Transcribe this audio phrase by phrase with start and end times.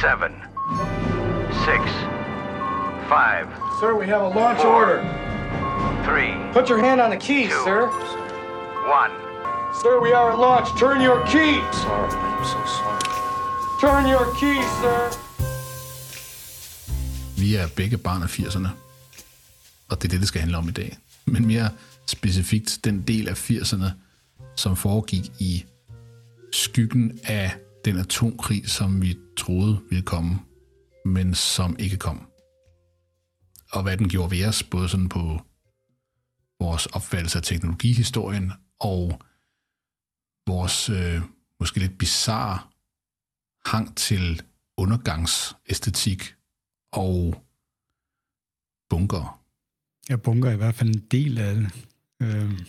[0.00, 0.32] seven,
[1.66, 1.82] six,
[3.08, 3.46] five,
[3.80, 4.98] Sir, we have a launch order.
[6.04, 7.64] three, Put your hand on the keys, Two.
[7.64, 7.80] sir.
[9.00, 9.12] one.
[9.82, 10.68] Sir, we are at launch.
[10.80, 11.64] Turn your keys.
[11.84, 13.02] Sorry, I'm so sorry.
[13.84, 15.00] Turn your keys, sir.
[17.40, 18.68] Vi er begge barn af 80'erne,
[19.90, 20.98] og det er det, det skal handle om i dag.
[21.24, 21.68] Men mere
[22.06, 23.90] specifikt den del af 80'erne,
[24.56, 25.64] som foregik i
[26.52, 27.52] skyggen af
[27.84, 30.38] den atomkrig, som vi troede ville komme,
[31.04, 32.30] men som ikke kom.
[33.72, 35.40] Og hvad den gjorde ved os, både sådan på
[36.60, 39.20] vores opfattelse af teknologihistorien og
[40.46, 41.20] vores øh,
[41.60, 42.58] måske lidt bizarre
[43.66, 44.42] hang til
[44.76, 46.34] undergangsæstetik
[46.92, 47.44] og
[48.90, 49.42] bunker.
[50.10, 51.86] Ja, bunker er i hvert fald en del af det.
[52.22, 52.60] Øh,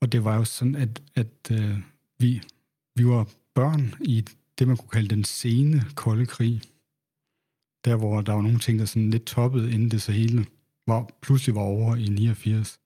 [0.00, 1.78] og det var jo sådan, at, at øh,
[2.18, 2.42] vi,
[2.96, 3.26] vi var
[3.60, 4.24] børn i
[4.58, 6.62] det, man kunne kalde den sene kolde krig.
[7.84, 10.46] Der, hvor der var nogle ting, der sådan lidt toppede, inden det så hele
[10.86, 12.80] var, pludselig var over i 89.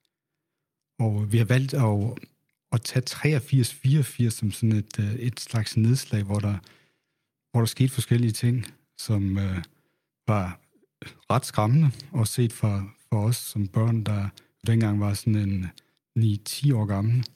[0.98, 2.19] Og vi har valgt at,
[2.72, 3.39] at tage
[4.27, 6.58] 83-84 som sådan et, øh, et slags nedslag, hvor der,
[7.50, 8.66] hvor der skete forskellige ting,
[8.98, 9.62] som øh,
[10.27, 10.61] var
[11.31, 14.28] ret skræmmende, og set for, for os som børn, der
[14.66, 15.66] dengang var sådan en
[16.19, 17.27] 9-10 år gammel.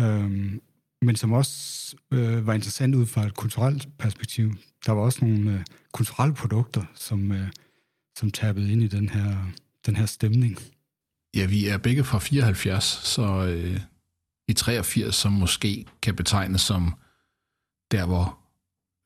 [0.00, 0.60] Øhm,
[1.02, 4.54] men som også øh, var interessant ud fra et kulturelt perspektiv.
[4.86, 7.48] Der var også nogle øh, kulturelle produkter, som, øh,
[8.18, 9.36] som tabede ind i den her,
[9.86, 10.58] den her stemning.
[11.36, 13.80] Ja, vi er begge fra 74, så øh,
[14.48, 16.94] i 83, som måske kan betegnes som
[17.90, 18.38] der, hvor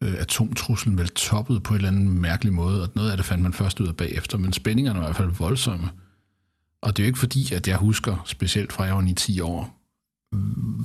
[0.03, 3.43] øh, atomtruslen vel toppede på en eller anden mærkelig måde, og noget af det fandt
[3.43, 5.91] man først ud af bagefter, men spændingerne var i hvert fald voldsomme.
[6.83, 9.79] Og det er jo ikke fordi, at jeg husker, specielt fra jeg var 9-10 år,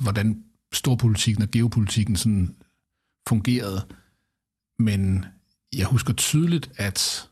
[0.02, 2.56] hvordan storpolitikken og geopolitikken sådan
[3.28, 3.86] fungerede.
[4.78, 5.24] Men
[5.76, 7.28] jeg husker tydeligt, at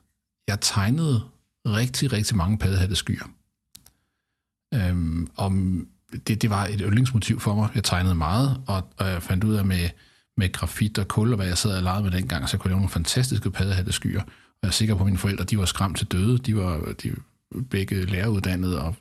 [0.48, 1.22] jeg tegnede
[1.66, 3.24] rigtig, rigtig mange paddehatteskyer.
[4.74, 5.86] Øhm, om
[6.26, 7.68] det, det var et yndlingsmotiv for mig.
[7.74, 9.90] Jeg tegnede meget, og, og jeg fandt ud af med,
[10.36, 12.68] med grafit og kul, og hvad jeg sad og legede med dengang, så jeg kunne
[12.68, 14.22] lave nogle fantastiske paddehatteskyer.
[14.22, 16.38] Og jeg er sikker på, at mine forældre de var skræmt til døde.
[16.38, 17.14] De var de
[17.70, 18.94] begge læreruddannede og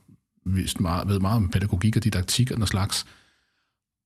[0.45, 3.05] vidste meget, ved meget om pædagogik og didaktik og den slags.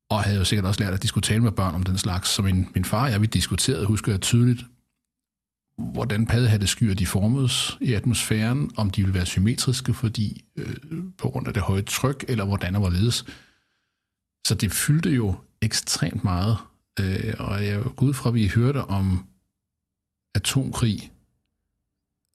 [0.09, 2.29] Og havde jo sikkert også lært, at de skulle tale med børn om den slags.
[2.29, 4.65] Så min, min far og jeg, vi diskuterede, husker jeg tydeligt,
[5.77, 10.75] hvordan paddehatteskyer de formedes i atmosfæren, om de ville være symmetriske, fordi øh,
[11.17, 13.25] på grund af det høje tryk, eller hvordan og hvorledes.
[14.47, 16.57] Så det fyldte jo ekstremt meget,
[16.99, 19.25] øh, og jeg går ud fra, at vi hørte om
[20.35, 21.11] atomkrig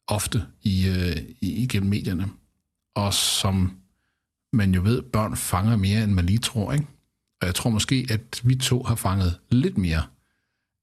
[0.08, 2.30] ofte i, øh, i, igennem medierne,
[2.94, 3.76] og som
[4.52, 6.86] man jo ved, børn fanger mere, end man lige tror, ikke?
[7.44, 10.02] Og jeg tror måske, at vi to har fanget lidt mere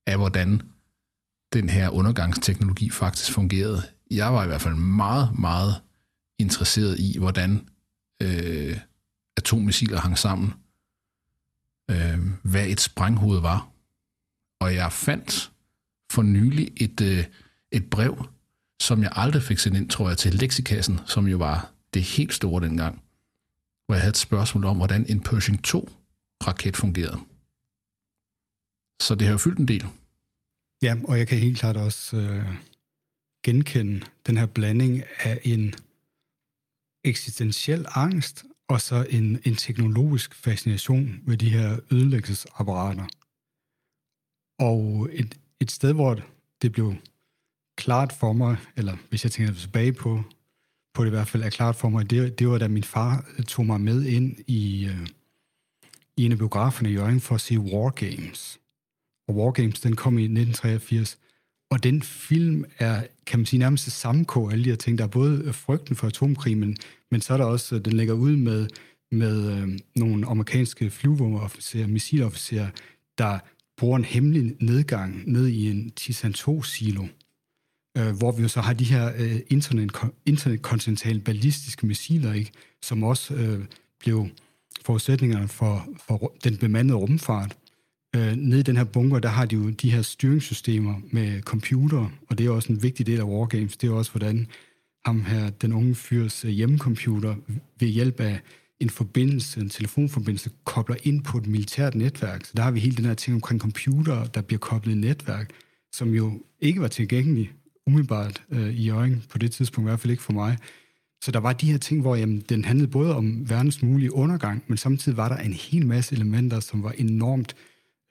[0.07, 0.61] af, hvordan
[1.53, 3.81] den her undergangsteknologi faktisk fungerede.
[4.11, 5.75] Jeg var i hvert fald meget, meget
[6.39, 7.69] interesseret i, hvordan
[8.23, 8.77] øh,
[9.37, 10.53] atommissiler hang sammen,
[11.91, 13.69] øh, hvad et sprænghoved var.
[14.59, 15.51] Og jeg fandt
[16.11, 17.25] for nylig et, øh,
[17.71, 18.25] et brev,
[18.81, 22.33] som jeg aldrig fik sendt ind, tror jeg, til leksikassen, som jo var det helt
[22.33, 23.01] store dengang,
[23.85, 25.63] hvor jeg havde et spørgsmål om, hvordan en Pershing
[26.47, 27.19] raket fungerede.
[29.01, 29.85] Så det har jo fyldt en del.
[30.81, 32.55] Ja, og jeg kan helt klart også øh,
[33.45, 35.73] genkende den her blanding af en
[37.03, 43.07] eksistentiel angst og så en, en teknologisk fascination ved de her ødelæggelsesapparater.
[44.59, 46.19] Og et, et sted, hvor
[46.61, 46.95] det blev
[47.77, 50.23] klart for mig, eller hvis jeg tænker tilbage på,
[50.93, 53.25] på det i hvert fald er klart for mig, det, det var da min far
[53.37, 55.07] øh, tog mig med ind i, øh,
[56.17, 58.59] i en af biograferne i Jørgen for at se War Games.
[59.27, 61.19] Og War Games, den kom i 1983.
[61.71, 64.97] Og den film er, kan man sige, nærmest det samme af alle de her ting.
[64.97, 66.77] Der er både frygten for atomkrig, men,
[67.11, 68.67] men så er der også, den lægger ud med,
[69.11, 72.69] med øh, nogle amerikanske flyvåbenofficerer, missilofficerer,
[73.17, 73.39] der
[73.77, 77.07] bruger en hemmelig nedgang ned i en Tisan-2-silo,
[77.97, 79.91] øh, hvor vi jo så har de her øh, internet,
[80.25, 83.65] internetkontinentale ballistiske missiler, ikke, som også øh,
[83.99, 84.27] blev
[84.85, 87.57] forudsætningerne for, for den bemandede rumfart.
[88.15, 92.09] Øh, nede i den her bunker, der har de jo de her styringssystemer med computer,
[92.29, 93.77] og det er også en vigtig del af Wargames.
[93.77, 94.47] Det er også, hvordan
[95.05, 97.35] ham her, den unge fyrs øh, hjemmecomputer,
[97.79, 98.39] ved hjælp af
[98.79, 102.45] en forbindelse, en telefonforbindelse, kobler ind på et militært netværk.
[102.45, 105.49] Så der har vi hele den her ting omkring computer, der bliver koblet i netværk,
[105.91, 107.51] som jo ikke var tilgængelig
[107.87, 110.57] umiddelbart øh, i øjen på det tidspunkt, i hvert fald ikke for mig.
[111.23, 114.63] Så der var de her ting, hvor jamen, den handlede både om verdens mulige undergang,
[114.67, 117.55] men samtidig var der en hel masse elementer, som var enormt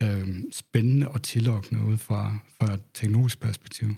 [0.03, 3.89] øh, spændende og tillokkende ud fra, fra et teknologisk perspektiv.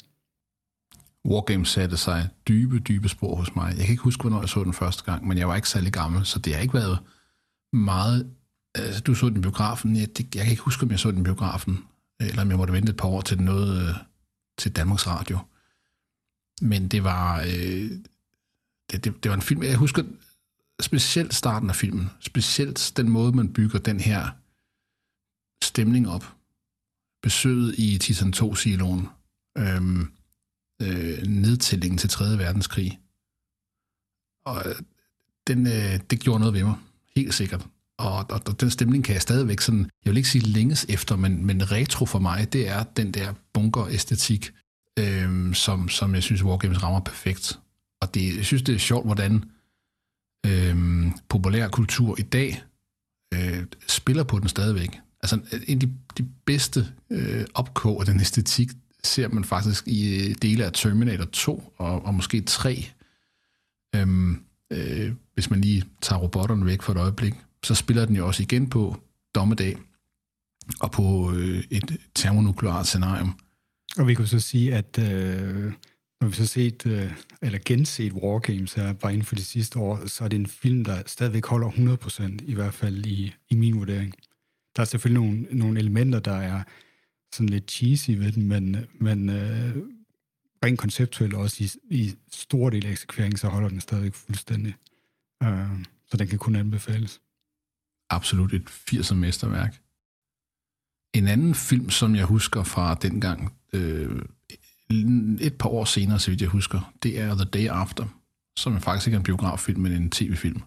[1.24, 3.68] Wargames satte sig dybe, dybe spor hos mig.
[3.76, 5.92] Jeg kan ikke huske, hvornår jeg så den første gang, men jeg var ikke særlig
[5.92, 6.98] gammel, så det har ikke været
[7.72, 8.30] meget...
[8.74, 9.96] Altså, du så den i biografen.
[9.96, 11.84] Jeg, det, jeg kan ikke huske, om jeg så den i biografen,
[12.20, 13.94] eller om jeg måtte vente et par år til noget øh,
[14.58, 15.38] til Danmarks Radio.
[16.62, 17.40] Men det var...
[17.40, 17.90] Øh,
[18.92, 20.02] det, det, det var en film, jeg husker
[20.80, 22.10] specielt starten af filmen.
[22.20, 24.28] Specielt den måde, man bygger den her
[25.64, 26.34] stemning op.
[27.22, 29.08] Besøget i Titan 2-siloen.
[29.58, 30.12] Øhm,
[30.82, 32.38] øh, nedtællingen til 3.
[32.38, 33.00] verdenskrig.
[34.44, 34.74] Og øh,
[35.46, 36.74] den, øh, det gjorde noget ved mig,
[37.16, 37.66] helt sikkert.
[37.98, 41.16] Og, og, og den stemning kan jeg stadigvæk sådan, jeg vil ikke sige længes efter,
[41.16, 44.52] men, men retro for mig, det er den der bunker-æstetik,
[44.98, 47.58] øh, som, som jeg synes, Wargames rammer perfekt.
[48.02, 49.44] Og det, jeg synes, det er sjovt, hvordan
[50.46, 52.62] øh, populær kultur i dag
[53.34, 54.98] øh, spiller på den stadigvæk.
[55.22, 58.70] Altså en af de, de bedste øh, opkog af den æstetik,
[59.04, 62.86] ser man faktisk i øh, dele af Terminator 2 og, og måske 3.
[63.94, 67.34] Øhm, øh, hvis man lige tager robotterne væk for et øjeblik,
[67.64, 68.96] så spiller den jo også igen på
[69.34, 69.76] dommedag
[70.80, 73.38] og på øh, et termonukleart scenarium.
[73.98, 75.72] Og vi kunne så sige, at øh,
[76.22, 80.06] når vi så set, øh, eller genset Wargames her bare inden for de sidste år,
[80.06, 83.78] så er det en film, der stadigvæk holder 100%, i hvert fald i, i min
[83.78, 84.14] vurdering.
[84.76, 86.62] Der er selvfølgelig nogle, nogle elementer, der er
[87.32, 89.76] sådan lidt cheesy ved den, men, men øh,
[90.64, 94.74] rent konceptuelt også i, i stor del af eksekveringen, så holder den stadigvæk fuldstændig.
[95.42, 97.20] Øh, så den kan kun anbefales.
[98.10, 99.80] Absolut et 80'er mesterværk.
[101.14, 104.22] En anden film, som jeg husker fra dengang, øh,
[105.40, 108.06] et par år senere, så vidt jeg husker, det er The Day After,
[108.56, 110.62] som er faktisk ikke en biograffilm, men en tv-film.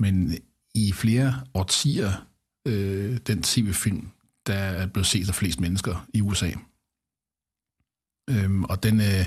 [0.00, 0.34] Men
[0.74, 2.26] i flere årtier,
[2.66, 4.08] øh, den tv-film,
[4.46, 6.50] der er blevet set af flest mennesker i USA.
[8.30, 9.26] Øhm, og den, øh,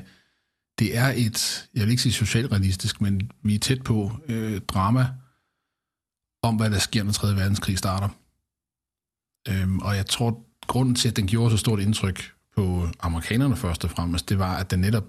[0.79, 5.07] det er et, jeg vil ikke sige socialrealistisk, men vi er tæt på øh, drama
[6.41, 7.27] om, hvad der sker, når 3.
[7.27, 8.09] verdenskrig starter.
[9.49, 13.83] Øhm, og jeg tror, grunden til, at den gjorde så stort indtryk på amerikanerne først
[13.83, 15.05] og fremmest, det var, at den netop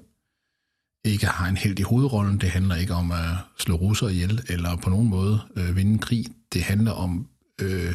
[1.04, 2.40] ikke har en held i hovedrollen.
[2.40, 5.98] Det handler ikke om at slå russer ihjel, eller på nogen måde øh, vinde en
[5.98, 6.26] krig.
[6.52, 7.28] Det handler om
[7.60, 7.94] øh,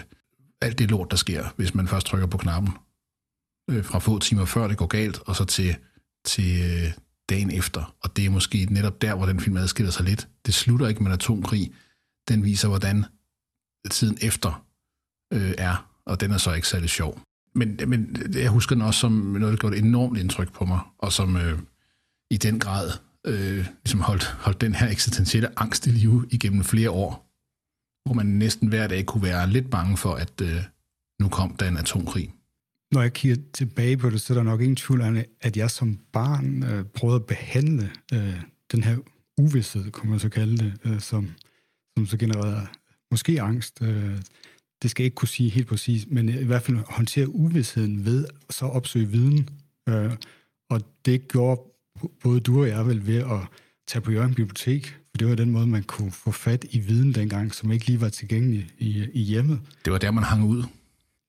[0.62, 2.74] alt det lort, der sker, hvis man først trykker på knappen.
[3.69, 5.75] Øh, fra få timer før det går galt, og så til,
[6.25, 6.94] til øh,
[7.30, 7.96] dagen efter.
[8.04, 10.28] Og det er måske netop der, hvor den film adskiller sig lidt.
[10.46, 11.74] Det slutter ikke med en atomkrig.
[12.28, 13.06] Den viser, hvordan
[13.92, 14.66] tiden efter
[15.34, 17.22] øh, er, og den er så ikke særlig sjov.
[17.54, 20.80] Men, men jeg husker den også som noget, der gjorde et enormt indtryk på mig,
[20.98, 21.60] og som øh,
[22.31, 22.92] i den grad
[23.25, 27.30] øh, ligesom holdt, holdt den her eksistentielle angst i live igennem flere år
[28.10, 30.63] hvor man næsten hver dag kunne være lidt bange for, at øh,
[31.22, 32.34] nu kom der en atomkrig.
[32.92, 35.72] Når jeg kigger tilbage på det, så er der nok ingen tvivl om, at jeg
[35.72, 38.42] som barn øh, prøvede at behandle øh,
[38.72, 38.98] den her
[39.38, 41.30] uvidshed, kunne man så kalde det, øh, som,
[41.98, 42.68] som så genererede
[43.12, 43.81] måske angst.
[43.81, 44.18] Øh,
[44.81, 48.25] det skal jeg ikke kunne sige helt præcis, men i hvert fald håndtere uvidsheden ved
[48.49, 49.49] så opsøge viden.
[49.89, 50.11] Øh,
[50.69, 51.61] og det gjorde
[52.23, 53.39] både du og jeg vel ved at
[53.87, 57.53] tage på Jørgen Bibliotek, det var den måde, man kunne få fat i viden dengang,
[57.53, 59.59] som ikke lige var tilgængelig i, i hjemmet.
[59.85, 60.63] Det var der, man hang ud.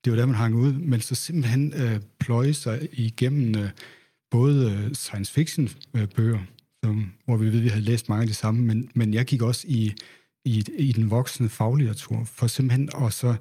[0.04, 3.70] Det var der, man hang ud, men så simpelthen øh, pløje sig igennem øh,
[4.30, 6.38] både øh, science fiction øh, bøger,
[6.84, 9.24] som, hvor vi ved, at vi havde læst mange af de samme, men, men jeg
[9.24, 9.92] gik også i,
[10.44, 13.34] i, i den voksne faglitteratur, for simpelthen at så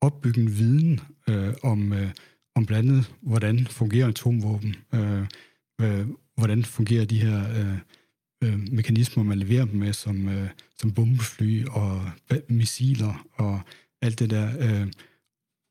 [0.00, 2.10] opbygge en viden øh, om, øh,
[2.54, 5.26] om blandt andet, hvordan fungerer atomvåben, øh,
[5.80, 7.78] øh, hvordan fungerer de her øh,
[8.44, 12.10] øh, mekanismer, man leverer dem med, som, øh, som bombefly og
[12.48, 13.60] missiler og
[14.02, 14.50] alt det der.
[14.60, 14.86] Øh,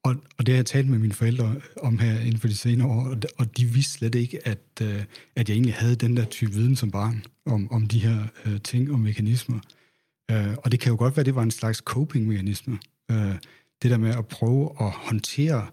[0.03, 2.87] og, og det har jeg talt med mine forældre om her inden for de senere
[2.87, 5.03] år, og, og de vidste slet ikke, at, øh,
[5.35, 8.61] at jeg egentlig havde den der type viden som barn om, om de her øh,
[8.61, 9.59] ting og mekanismer.
[10.31, 12.79] Øh, og det kan jo godt være, at det var en slags coping-mekanisme.
[13.11, 13.35] Øh,
[13.81, 15.67] det der med at prøve at håndtere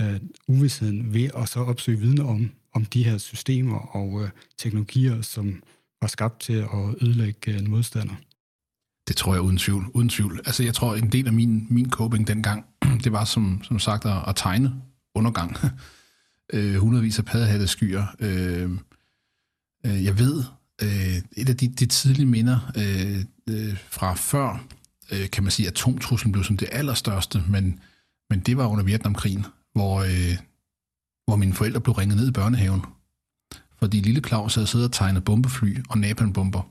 [0.00, 5.22] øh, uvidsheden ved at så opsøge viden om, om de her systemer og øh, teknologier,
[5.22, 5.62] som,
[6.00, 8.14] var skabt til at ødelægge øh, en modstander.
[9.08, 9.84] Det tror jeg uden tvivl.
[9.94, 10.40] Uden tvivl.
[10.46, 12.64] Altså, jeg tror, en del af min, min coping dengang,
[13.04, 14.82] det var som, som sagt at, at tegne
[15.14, 15.56] undergang.
[16.52, 18.04] øh, hundredvis af paddehatte skyer.
[18.20, 18.70] Øh,
[19.86, 20.44] øh, jeg ved,
[20.82, 24.64] øh, et af de, de tidlige minder øh, øh, fra før,
[25.12, 27.80] øh, kan man sige, at atomtruslen blev som det allerstørste, men,
[28.30, 30.36] men det var under Vietnamkrigen, hvor, øh,
[31.26, 32.82] hvor mine forældre blev ringet ned i børnehaven
[33.78, 36.62] fordi lille Claus havde siddet og tegnet bombefly og napalmbomber.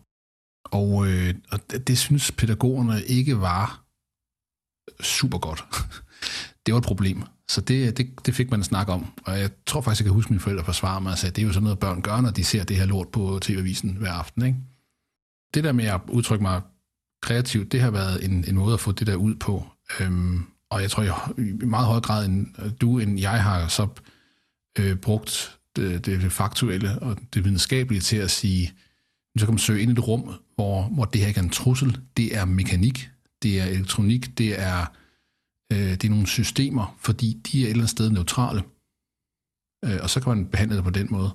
[0.64, 3.86] Og, øh, og det, det synes pædagogerne ikke var
[5.02, 5.66] super godt.
[6.66, 7.24] det var et problem.
[7.50, 9.06] Så det, det, det fik man en snak om.
[9.26, 11.42] Og jeg tror faktisk, jeg kan huske mine forældre forsvare mig og sagde, at det
[11.42, 14.12] er jo sådan noget, børn gør, når de ser det her lort på TV-avisen hver
[14.12, 14.46] aften.
[14.46, 14.58] Ikke?
[15.54, 16.62] Det der med at udtrykke mig
[17.22, 19.68] kreativt, det har været en, en måde at få det der ud på.
[20.00, 22.48] Øhm, og jeg tror jeg, i meget højere grad end
[22.82, 23.88] du, end jeg har så
[24.80, 28.74] øh, brugt det, det faktuelle og det videnskabelige til at sige,
[29.38, 31.50] så kan man søge ind i et rum, hvor, hvor det her ikke er en
[31.50, 31.98] trussel.
[32.18, 33.10] Det er mekanik,
[33.44, 34.86] det er elektronik, det er,
[35.74, 38.64] øh, det er nogle systemer, fordi de er et eller andet sted neutrale.
[39.86, 41.32] Øh, og så kan man behandle det på den måde.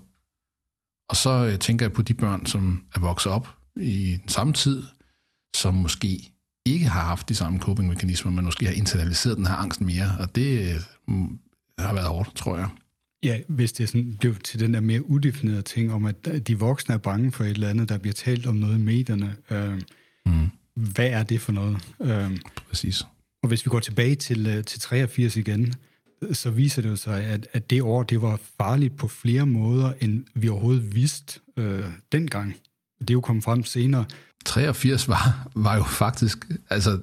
[1.08, 4.52] Og så øh, tænker jeg på de børn, som er vokset op i den samme
[4.52, 4.82] tid,
[5.56, 6.32] som måske
[6.66, 10.34] ikke har haft de samme coping-mekanismer, men måske har internaliseret den her angst mere, og
[10.34, 10.80] det øh,
[11.78, 12.68] har været hårdt, tror jeg.
[13.22, 16.94] Ja, hvis det sådan blev til den der mere udefinerede ting om, at de voksne
[16.94, 19.36] er bange for et eller andet, der bliver talt om noget i medierne.
[19.50, 19.80] Øh,
[20.26, 20.50] mm.
[20.74, 21.94] Hvad er det for noget?
[22.00, 23.04] Øh, Præcis.
[23.42, 25.74] Og hvis vi går tilbage til, øh, til 83 igen,
[26.32, 29.92] så viser det jo sig, at, at det år, det var farligt på flere måder,
[30.00, 32.56] end vi overhovedet vidste øh, dengang.
[33.00, 34.04] Det er jo kommet frem senere.
[34.44, 36.98] 83 var, var jo faktisk, altså,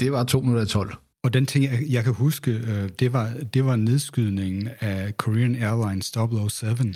[0.00, 0.94] det var 2 minutter 12.
[1.24, 5.54] Og den ting, jeg, jeg kan huske, øh, det, var, det var nedskydningen af Korean
[5.54, 6.12] Airlines
[6.50, 6.92] 007.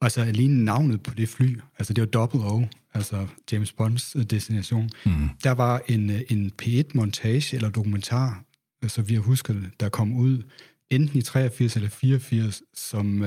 [0.00, 4.90] Altså alene navnet på det fly, altså det var 00, altså James Bonds øh, destination.
[5.06, 5.28] Mm.
[5.44, 8.44] Der var en, øh, en P1-montage eller dokumentar,
[8.86, 10.42] så vi har husket det, der kom ud
[10.90, 13.24] enten i 83 eller 84, som,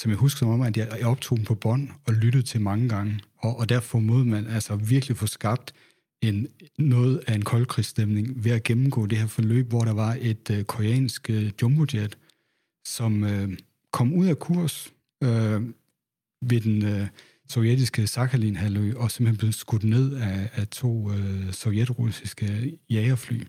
[0.00, 2.88] som jeg husker som om, at jeg optog den på bånd og lyttede til mange
[2.88, 3.20] gange.
[3.38, 5.74] Og, og derfor må man altså virkelig få skabt
[6.22, 10.50] en, noget af en koldkrigsstemning ved at gennemgå det her forløb, hvor der var et
[10.50, 12.18] øh, koreansk øh, jumbojet,
[12.86, 13.58] som øh,
[13.92, 15.62] kom ud af kurs øh,
[16.42, 17.06] ved den øh,
[17.52, 23.42] sovjetiske Sakhalin-halvø og simpelthen blev skudt ned af, af to øh, sovjetrussiske jagerfly.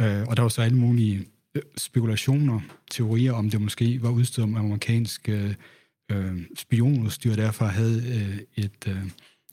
[0.00, 2.60] Øh, og der var så alle mulige øh, spekulationer,
[2.90, 5.54] teorier om det måske var udstyret om amerikansk øh,
[6.10, 9.02] øh spionudstyr, derfor havde øh, et, øh,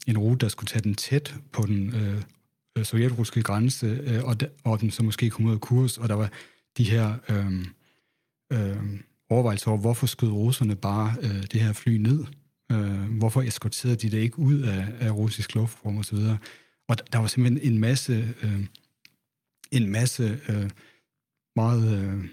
[0.08, 2.22] en rute, der skulle tage den tæt på den øh,
[2.78, 6.10] øh, sovjetrussiske grænse, øh, og, de, og den så måske kom ud af kurs, og
[6.10, 6.32] der var
[6.78, 7.66] de her øh,
[8.54, 12.26] øh, overvejelser over, hvorfor skød russerne bare øh, det her fly ned?
[12.72, 16.18] Øh, hvorfor eskorterede de det ikke ud af, af russisk luftrum osv.?
[16.18, 16.38] Og,
[16.88, 18.66] og der var simpelthen en masse, øh,
[19.72, 20.70] en masse øh,
[21.56, 22.26] meget øh,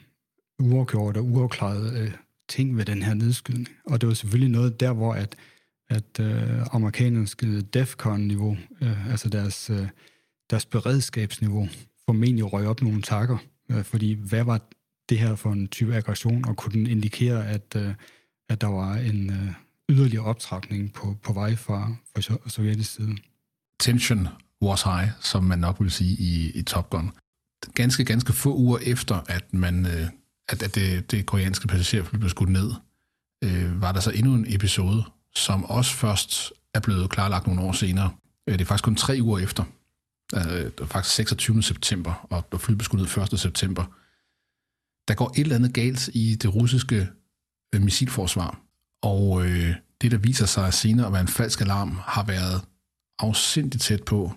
[0.59, 2.13] uafgjort og uafklarede øh,
[2.49, 3.69] ting ved den her nedskydning.
[3.87, 5.37] Og det var selvfølgelig noget der, hvor at,
[5.89, 7.37] at øh, amerikanernes
[7.75, 9.89] DEFCON-niveau, øh, altså deres øh,
[10.51, 11.69] deres beredskabsniveau
[12.05, 13.39] formentlig røg op nogle takker.
[13.71, 14.61] Øh, fordi hvad var
[15.09, 17.95] det her for en type aggression, og kunne den indikere, at, øh,
[18.49, 19.53] at der var en øh,
[19.91, 23.17] yderligere optrapning på, på vej fra, fra sovjetisk side?
[23.81, 24.29] Tension
[24.63, 27.11] was high, som man nok vil sige i, i Top Gun.
[27.75, 30.09] Ganske, ganske få uger efter, at man øh,
[30.49, 32.73] at, at det, det koreanske passagerfly blev skudt ned,
[33.45, 37.73] øh, var der så endnu en episode, som også først er blevet klarlagt nogle år
[37.73, 38.11] senere.
[38.47, 39.65] Øh, det er faktisk kun tre uger efter,
[40.31, 41.63] Det var faktisk 26.
[41.63, 43.41] september, og, flyet blev skudt ned 1.
[43.41, 43.85] september.
[45.09, 47.09] Der går et eller andet galt i det russiske
[47.73, 48.61] missilforsvar,
[49.03, 52.65] og øh, det, der viser sig senere at være en falsk alarm, har været
[53.19, 54.33] afsindigt tæt på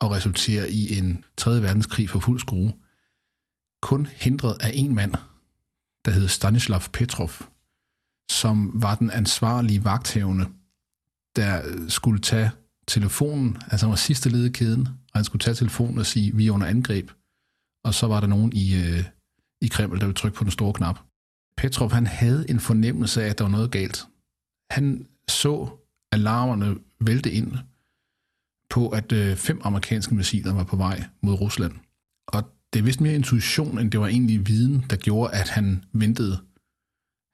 [0.00, 1.62] at resultere i en 3.
[1.62, 2.72] verdenskrig for fuld skrue.
[3.82, 5.12] Kun hindret af en mand,
[6.04, 7.30] der hed Stanislav Petrov,
[8.30, 10.46] som var den ansvarlige vagthævende,
[11.36, 12.50] der skulle tage
[12.88, 16.36] telefonen, altså han var sidste led i kæden, og han skulle tage telefonen og sige,
[16.36, 17.10] vi er under angreb.
[17.84, 19.04] Og så var der nogen i, øh,
[19.60, 20.98] i Kreml, der ville trykke på den store knap.
[21.56, 24.06] Petrov, han havde en fornemmelse af, at der var noget galt.
[24.70, 25.68] Han så
[26.12, 27.52] alarmerne vælte ind
[28.70, 31.72] på, at øh, fem amerikanske missiler var på vej mod Rusland.
[32.26, 35.84] Og det er vist mere intuition, end det var egentlig viden, der gjorde, at han
[35.92, 36.40] ventede.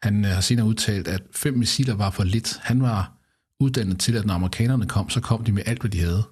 [0.03, 2.59] Han øh, har senere udtalt, at fem missiler var for lidt.
[2.63, 3.13] Han var
[3.61, 6.23] uddannet til, at når amerikanerne kom, så kom de med alt, hvad de havde.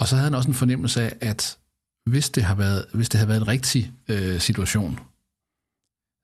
[0.00, 1.58] Og så havde han også en fornemmelse af, at
[2.06, 4.98] hvis det, havde været, hvis det havde været en rigtig øh, situation,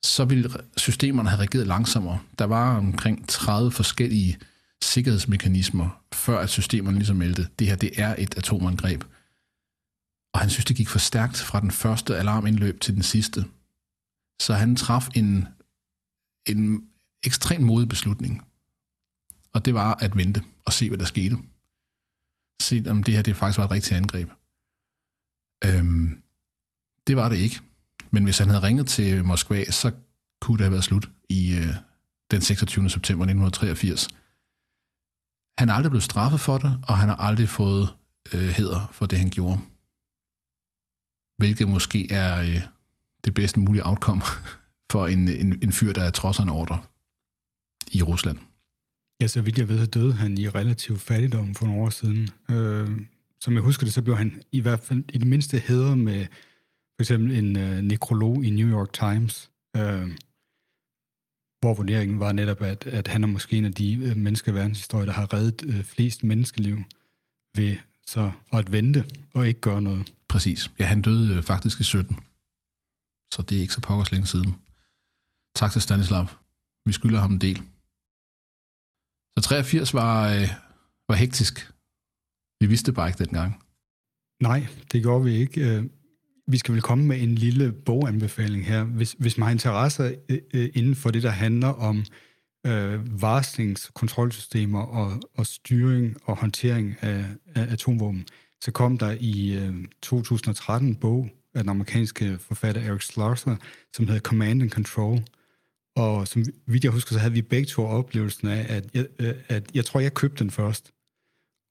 [0.05, 2.21] så ville systemerne have reageret langsommere.
[2.39, 4.39] Der var omkring 30 forskellige
[4.83, 9.05] sikkerhedsmekanismer, før at systemerne ligesom meldte, det her det er et atomangreb.
[10.35, 13.45] Og han synes, det gik for stærkt fra den første alarmindløb til den sidste.
[14.41, 15.49] Så han traf en,
[16.47, 16.89] en
[17.23, 18.47] ekstrem modig beslutning.
[19.53, 21.37] Og det var at vente og se, hvad der skete
[22.63, 24.31] Se, om det her det faktisk var et rigtigt angreb.
[25.65, 26.23] Øhm,
[27.07, 27.61] det var det ikke.
[28.15, 29.93] Men hvis han havde ringet til Moskva, så
[30.41, 31.75] kunne det have været slut i øh,
[32.31, 32.91] den 26.
[32.91, 34.09] september 1983.
[35.59, 37.89] Han er aldrig blevet straffet for det, og han har aldrig fået
[38.35, 39.59] øh, heder for det, han gjorde.
[41.39, 42.61] Hvilket måske er øh,
[43.25, 44.23] det bedste mulige outcome
[44.93, 46.83] for en, en, en fyr, der er trods en ordre
[47.93, 48.39] i Rusland.
[49.21, 52.31] Ja, så vidt jeg ved, så døde han i relativ fattigdom for nogle år siden.
[52.51, 53.01] Øh,
[53.41, 56.27] som jeg husker det, så blev han i hvert fald i det mindste hedder med
[56.97, 60.09] for eksempel en øh, nekrolog i New York Times, øh,
[61.61, 64.55] hvor vurderingen var netop, at, at han er måske en af de øh, mennesker i
[64.55, 66.79] verdenshistorien, der har reddet øh, flest menneskeliv
[67.57, 70.13] ved så at vente og ikke gøre noget.
[70.29, 70.71] Præcis.
[70.79, 72.17] Ja, han døde øh, faktisk i 17.
[73.35, 74.55] Så det er ikke så pokkers længe siden.
[75.57, 76.27] Tak til Stanislav.
[76.87, 77.57] Vi skylder ham en del.
[79.39, 80.49] Så 83 var, øh,
[81.09, 81.73] var hektisk.
[82.61, 83.65] Vi vidste bare ikke dengang.
[84.43, 85.91] Nej, det gjorde vi ikke.
[86.47, 88.85] Vi skal vel komme med en lille boganbefaling her.
[88.85, 92.05] Hvis, hvis man har interesse øh, øh inden for det, der handler om
[92.67, 97.25] øh, varslings- kontrolsystemer og, og styring og håndtering af,
[97.55, 98.27] af atomvåben,
[98.61, 103.57] så kom der i øh, 2013 en bog af den amerikanske forfatter Eric Slarser,
[103.93, 105.21] som hedder Command and Control.
[105.97, 109.35] Og som vidt jeg husker, så havde vi begge to oplevelsen af, at jeg, øh,
[109.49, 110.91] at jeg tror, jeg købte den først.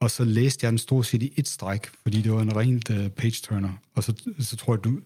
[0.04, 2.90] Og så læste jeg den stort set i et stræk, fordi det var en rent
[2.90, 3.74] øh, uh, page-turner.
[3.96, 5.00] Og så, så tror jeg, du,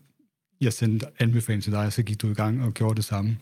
[0.61, 3.37] jeg sendte anbefaling til dig, og så gik du i gang og gjorde det samme.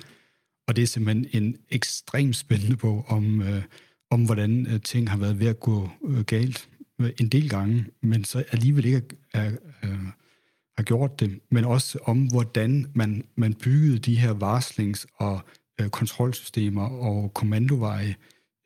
[0.67, 3.63] Og det er simpelthen en ekstremt spændende bog om, øh,
[4.11, 6.69] om hvordan øh, ting har været ved at gå øh, galt
[7.01, 9.01] øh, en del gange, men så alligevel ikke
[9.33, 9.51] er, er,
[9.83, 10.05] øh,
[10.77, 15.41] har gjort det, men også om, hvordan man, man byggede de her varslings- og
[15.81, 18.15] øh, kontrolsystemer og kommandoveje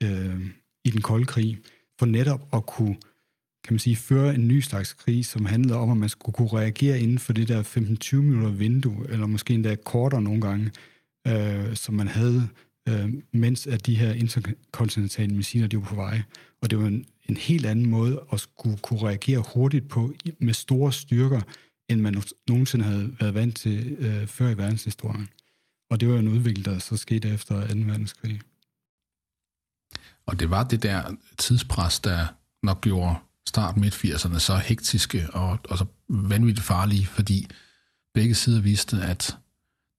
[0.03, 0.45] øh,
[0.85, 1.59] i den kolde krig
[1.99, 2.95] for netop at kunne
[3.63, 6.59] kan man sige, føre en ny slags krig, som handlede om, at man skulle kunne
[6.59, 10.71] reagere inden for det der 15-20 minutter vindue, eller måske endda kortere nogle gange,
[11.27, 12.47] øh, som man havde,
[12.89, 16.21] øh, mens at de her interkontinentale missiler, de var på vej.
[16.61, 20.53] Og det var en, en helt anden måde at skulle kunne reagere hurtigt på, med
[20.53, 21.41] store styrker,
[21.89, 25.27] end man nogensinde havde været vant til øh, før i verdenshistorien.
[25.89, 27.79] Og det var en udvikling, der så skete efter 2.
[27.79, 28.41] verdenskrig.
[30.29, 31.03] Og det var det der
[31.37, 32.27] tidspres, der
[32.63, 33.15] nok gjorde
[33.47, 37.47] start midt 80'erne så hektiske og, og så vanvittigt farlige, fordi
[38.13, 39.37] begge sider viste, at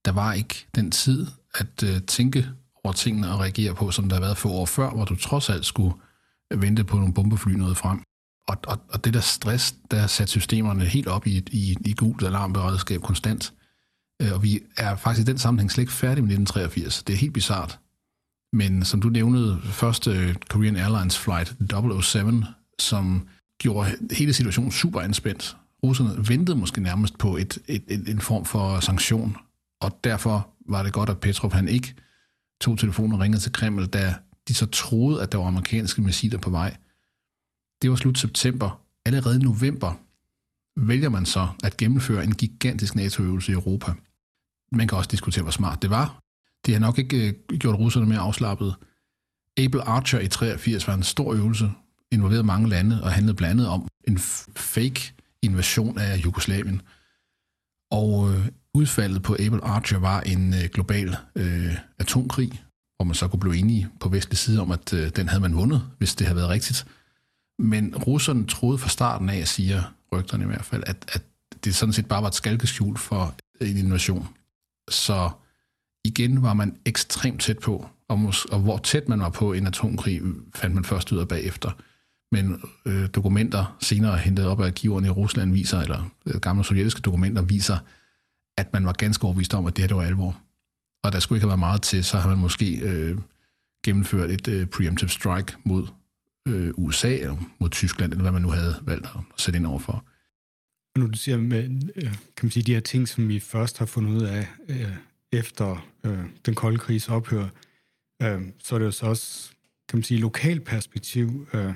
[0.05, 2.49] der var ikke den tid at øh, tænke
[2.83, 5.49] over tingene og reagere på, som der har været få år før, hvor du trods
[5.49, 5.93] alt skulle
[6.55, 8.03] vente på nogle bombefly noget frem.
[8.47, 12.23] Og, og, og det der stress, der satte systemerne helt op i, i, i gult
[12.23, 13.53] alarmberedskab konstant.
[14.21, 17.03] Øh, og vi er faktisk i den sammenhæng slet ikke færdige med 1983.
[17.03, 17.79] Det er helt bizart.
[18.53, 21.55] Men som du nævnede, første øh, Korean Airlines Flight
[22.03, 22.43] 007,
[22.79, 23.27] som
[23.61, 25.57] gjorde hele situationen super anspændt.
[25.83, 29.37] Russerne ventede måske nærmest på et, et, et, en form for sanktion,
[29.81, 31.95] og derfor var det godt, at Petrov han ikke
[32.61, 34.15] tog telefonen og ringede til Kreml, da
[34.47, 36.77] de så troede, at der var amerikanske missiler på vej.
[37.81, 38.81] Det var slut september.
[39.05, 39.93] Allerede i november
[40.87, 43.93] vælger man så at gennemføre en gigantisk NATO-øvelse i Europa.
[44.71, 46.21] Man kan også diskutere, hvor smart det var,
[46.65, 48.75] det har nok ikke øh, gjort russerne mere afslappet.
[49.57, 51.71] Able Archer i 83 var en stor øvelse,
[52.11, 54.17] involverede mange lande og handlede blandt andet om en
[54.55, 56.81] fake invasion af Jugoslavien.
[57.91, 62.63] Og øh, udfaldet på Able Archer var en øh, global øh, atomkrig,
[62.95, 65.55] hvor man så kunne blive enige på vestlig side om, at øh, den havde man
[65.55, 66.85] vundet, hvis det havde været rigtigt.
[67.59, 71.21] Men russerne troede fra starten af, siger rygterne i hvert fald, at, at
[71.63, 74.27] det sådan set bare var et skalkeskjul for en invasion.
[74.89, 75.29] Så
[76.03, 79.67] igen var man ekstremt tæt på, og, mås- og hvor tæt man var på en
[79.67, 80.21] atomkrig,
[80.55, 81.71] fandt man først ud af bagefter.
[82.31, 87.01] Men øh, dokumenter senere hentet op af arkiverne i Rusland viser, eller øh, gamle sovjetiske
[87.01, 87.77] dokumenter viser,
[88.57, 90.41] at man var ganske overbevist om, at det her det var alvor.
[91.03, 93.17] Og der skulle ikke have været meget til, så har man måske øh,
[93.85, 95.87] gennemført et øh, preemptive strike mod
[96.47, 99.79] øh, USA, eller mod Tyskland, eller hvad man nu havde valgt at sætte ind over
[99.79, 100.05] for.
[100.97, 101.63] Nu du siger med,
[101.95, 104.95] øh, kan man sige, de her ting, som vi først har fundet ud af, øh,
[105.31, 107.47] efter øh, den kolde krigs ophør,
[108.21, 109.51] øh, så er det jo så også,
[109.89, 111.73] kan man sige, lokal perspektiv øh,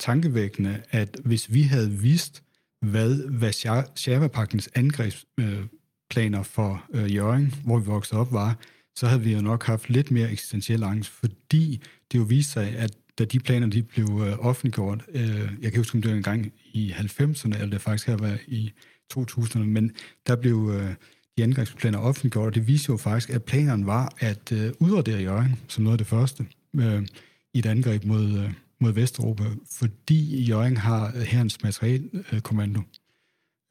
[0.00, 2.42] tankevækkende, at hvis vi havde vidst,
[2.80, 8.58] hvad Varsava-pakkens angrebsplaner øh, for øh, Jørgen, hvor vi voksede op, var,
[8.94, 11.82] så havde vi jo nok haft lidt mere eksistentiel angst, fordi
[12.12, 15.76] det jo viste sig, at da de planer de blev øh, offentliggjort, øh, jeg kan
[15.76, 18.72] huske, om det var en gang i 90'erne, eller det faktisk har været i
[19.14, 19.92] 2000'erne, men
[20.26, 20.94] der blev øh,
[21.40, 25.56] i angrebsplaner offentliggjort, og det viser jo faktisk, at planerne var at øh, udradere Jørgen
[25.68, 27.06] som noget af det første øh,
[27.54, 32.80] i et angreb mod, øh, mod Vesteuropa, fordi Jørgen har øh, herrens materielkommando.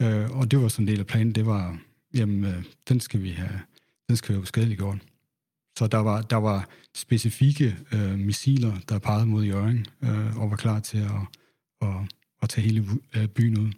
[0.01, 1.79] Øh, øh, og det var sådan en del af planen, det var,
[2.13, 3.59] jamen, øh, den skal vi have,
[4.07, 4.97] den skal vi have gjort.
[5.77, 10.55] Så der var, der var specifikke øh, missiler, der pegede mod Jørgen, øh, og var
[10.55, 11.21] klar til at,
[11.81, 11.95] at,
[12.41, 13.71] at tage hele øh, byen ud.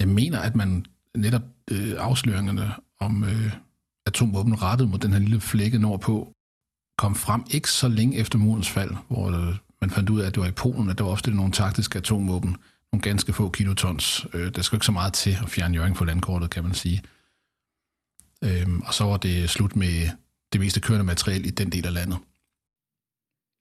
[0.00, 3.52] Jeg mener, at man netop øh, afsløringerne om øh,
[4.06, 6.32] atomvåben rettet mod den her lille flække nordpå,
[6.98, 10.34] kom frem ikke så længe efter murens fald, hvor øh, man fandt ud af, at
[10.34, 12.56] det var i Polen, at der var opstillet nogle taktiske atomvåben,
[12.92, 14.26] nogle ganske få kilotons.
[14.34, 17.02] Øh, der skal ikke så meget til at fjerne Jørgen på landkortet, kan man sige.
[18.44, 20.08] Øhm, og så var det slut med
[20.52, 22.18] det meste kørende materiel i den del af landet.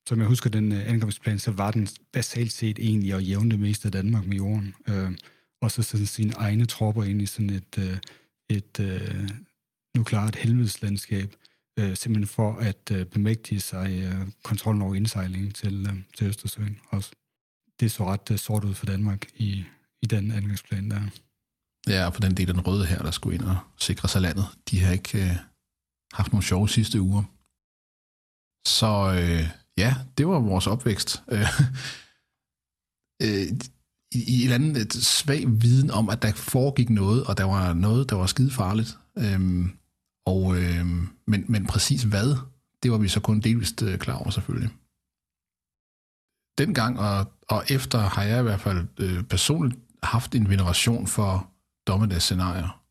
[0.08, 3.60] Som jeg husker den øh, angrebsplan, så var den basalt set egentlig at jævne det
[3.60, 4.76] meste af Danmark med jorden.
[4.88, 5.12] Øh,
[5.62, 7.98] og så sende sine egne tropper ind i sådan et, øh,
[8.50, 9.30] et øh, uh,
[9.96, 11.36] nukleart helvedeslandskab,
[11.80, 16.80] øh, simpelthen for at øh, bemægtige sig øh, kontrollen over indsejlingen til, øh, til Østersøen
[16.90, 17.12] også.
[17.80, 19.66] Det så ret øh, sort ud for Danmark i,
[20.02, 21.02] i den angrebsplan der.
[21.88, 24.22] Ja, og for den del af den røde her, der skulle ind og sikre sig
[24.22, 25.36] landet, de har ikke øh,
[26.14, 27.24] haft nogle sjove sidste uger.
[28.68, 28.92] Så
[29.22, 31.24] øh, ja, det var vores opvækst.
[31.32, 31.40] Øh,
[33.24, 33.48] øh,
[34.12, 37.74] i, I et andet et svag viden om, at der foregik noget, og der var
[37.74, 38.98] noget, der var skide farligt.
[39.18, 39.72] Øhm,
[40.26, 42.36] og, øhm, men, men præcis hvad,
[42.84, 44.70] det var vi så kun delvist øh, klar over selvfølgelig.
[46.58, 51.52] Dengang og, og efter har jeg i hvert fald øh, personligt haft en veneration for
[51.88, 52.82] dommedagsscenarier,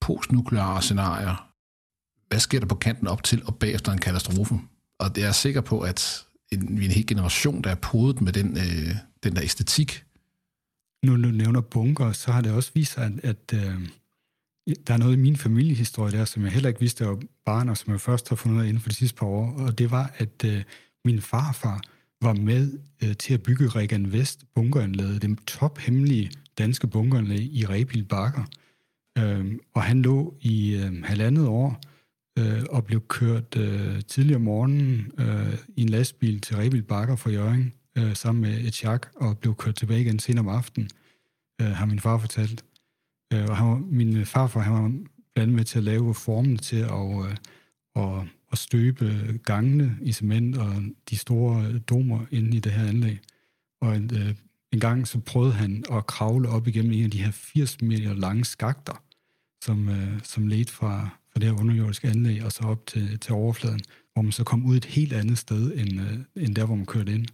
[0.00, 1.50] postnukleare scenarier,
[2.28, 4.60] hvad sker der på kanten op til og bagefter en katastrofe?
[4.98, 8.32] Og jeg er sikker på, at en, vi en hel generation, der er podet med
[8.32, 10.04] den, øh, den der æstetik.
[11.04, 13.88] Nu du nævner bunker, så har det også vist sig, at, at øh,
[14.86, 17.76] der er noget i min familiehistorie der, som jeg heller ikke vidste, var barn, og
[17.76, 19.54] som jeg først har fundet ud af inden for de sidste par år.
[19.58, 20.62] Og det var, at øh,
[21.04, 21.80] min farfar
[22.22, 28.04] var med øh, til at bygge Regan Vest bunkeranlægget, den tophemmelige danske bunkeranlæg i Rebild
[28.04, 28.44] Bakker.
[29.18, 31.80] Øh, og han lå i øh, halvandet år,
[32.38, 37.16] øh, og blev kørt øh, tidligere om morgenen øh, i en lastbil til Rebild Bakker
[37.16, 40.88] fra Jørgen øh, sammen med et chak, og blev kørt tilbage igen senere om aftenen,
[41.60, 42.64] øh, har min far fortalt.
[43.32, 46.56] Øh, og han var, min farfar han var blandt andet med til at lave formen
[46.58, 47.36] til at, øh,
[47.94, 53.18] og, og støbe gangene i cement og de store domer inde i det her anlæg.
[53.80, 54.34] Og en, øh,
[54.72, 58.14] en gang så prøvede han at kravle op igennem en af de her 80 meter
[58.14, 59.02] lange skakter,
[59.64, 63.32] som, øh, som ledte fra, fra det her underjordiske anlæg og så op til, til
[63.32, 63.80] overfladen,
[64.12, 66.86] hvor man så kom ud et helt andet sted, end, øh, end der, hvor man
[66.86, 67.26] kørte ind.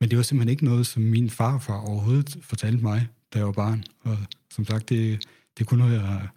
[0.00, 3.52] Men det var simpelthen ikke noget, som min farfar overhovedet fortalte mig, da jeg var
[3.52, 3.84] barn.
[4.00, 4.18] Og
[4.50, 5.24] som sagt, det,
[5.58, 6.28] det er kun noget, jeg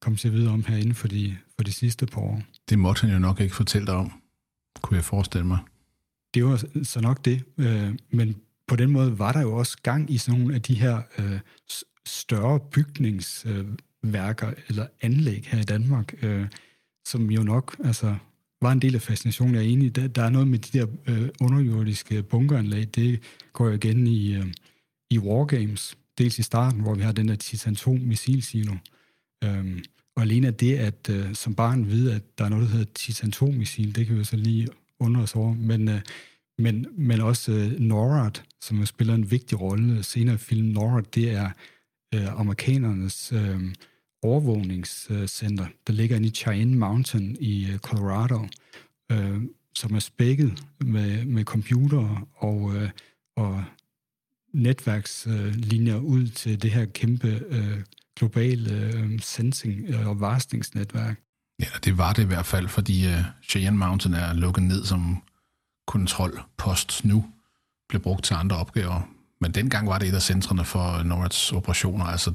[0.00, 2.42] kommet til at vide om herinde for de, for de sidste par år.
[2.68, 4.12] Det måtte han jo nok ikke fortælle dig om,
[4.82, 5.58] kunne jeg forestille mig.
[6.34, 10.10] Det var så nok det, øh, men på den måde var der jo også gang
[10.10, 11.40] i sådan nogle af de her øh,
[12.06, 13.46] større bygnings
[14.02, 16.46] værker eller anlæg her i Danmark, øh,
[17.04, 18.16] som jo nok altså,
[18.62, 19.54] var en del af fascinationen.
[19.54, 23.20] Jeg er enig, der, der er noget med de der øh, underjordiske bunkeranlæg, det
[23.52, 24.46] går jo igen i, øh,
[25.10, 28.74] i Wargames, dels i starten, hvor vi har den der Titan 2 missilsilo.
[29.44, 29.84] Øhm,
[30.16, 32.92] og alene af det, at øh, som barn vide, at der er noget, der hedder
[32.94, 34.68] Titan 2-missil, det kan vi så lige
[34.98, 35.54] undre os over.
[35.54, 36.00] Men, øh,
[36.58, 40.72] men, men også øh, NORAD, som jo spiller en vigtig rolle senere i filmen.
[40.72, 41.50] NORAD, det er
[42.14, 43.60] øh, amerikanernes øh,
[44.22, 48.46] overvågningscenter, der ligger inde i Cheyenne Mountain i øh, Colorado,
[49.12, 49.42] øh,
[49.74, 52.90] som er spækket med, med computere og, øh,
[53.36, 53.64] og
[54.52, 57.78] netværkslinjer øh, ud til det her kæmpe øh,
[58.16, 61.20] globale øh, sensing- og varslingsnetværk.
[61.60, 65.22] Ja, det var det i hvert fald, fordi øh, Cheyenne Mountain er lukket ned som
[65.86, 67.24] kontrolpost nu,
[67.88, 69.08] blev brugt til andre opgaver.
[69.40, 72.32] Men dengang var det et af centrene for NORADs operationer, altså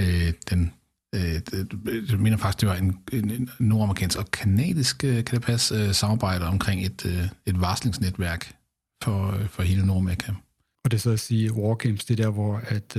[0.00, 0.72] øh, den
[1.12, 5.74] jeg mener faktisk, det var en, en, en nordamerikansk og kanadisk, øh, kan det passe,
[5.74, 8.54] øh, samarbejde omkring et, øh, et varslingsnetværk
[9.04, 10.32] for, for hele Nordamerika.
[10.84, 12.94] Og det er så at sige, Wargames, det er der, hvor at,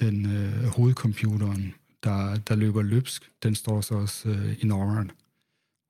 [0.00, 5.06] den uh, hovedcomputeren, der, der løber løbsk, den står så også uh, i NORAD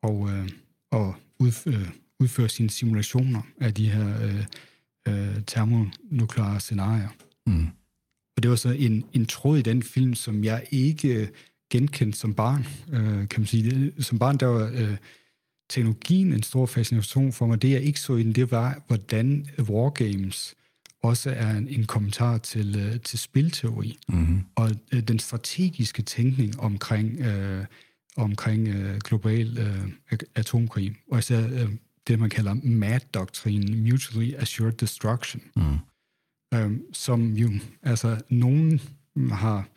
[0.02, 0.48] og, uh,
[0.90, 1.88] og udfører, uh,
[2.20, 4.44] udfører sine simulationer af de her uh,
[5.12, 7.08] uh, termonukleare scenarier.
[7.46, 7.66] Mm.
[8.36, 11.30] Og det var så en, en tråd i den film, som jeg ikke
[11.70, 13.92] genkendt som barn, øh, kan man sige.
[14.02, 14.96] Som barn, der var øh,
[15.68, 17.62] teknologien en stor fascination for mig.
[17.62, 20.54] Det, jeg ikke så i den, det var, hvordan wargames
[21.02, 23.98] også er en, en kommentar til, øh, til spilteori.
[24.08, 24.44] Mm-hmm.
[24.54, 27.64] Og øh, den strategiske tænkning omkring, øh,
[28.16, 30.96] omkring øh, global øh, atomkrig.
[31.10, 31.70] Og især øh,
[32.08, 35.42] det, man kalder MAD-doktrinen, Mutually Assured Destruction.
[35.56, 35.78] Mm.
[36.54, 37.50] Øh, som jo,
[37.82, 38.80] altså, nogen
[39.32, 39.68] har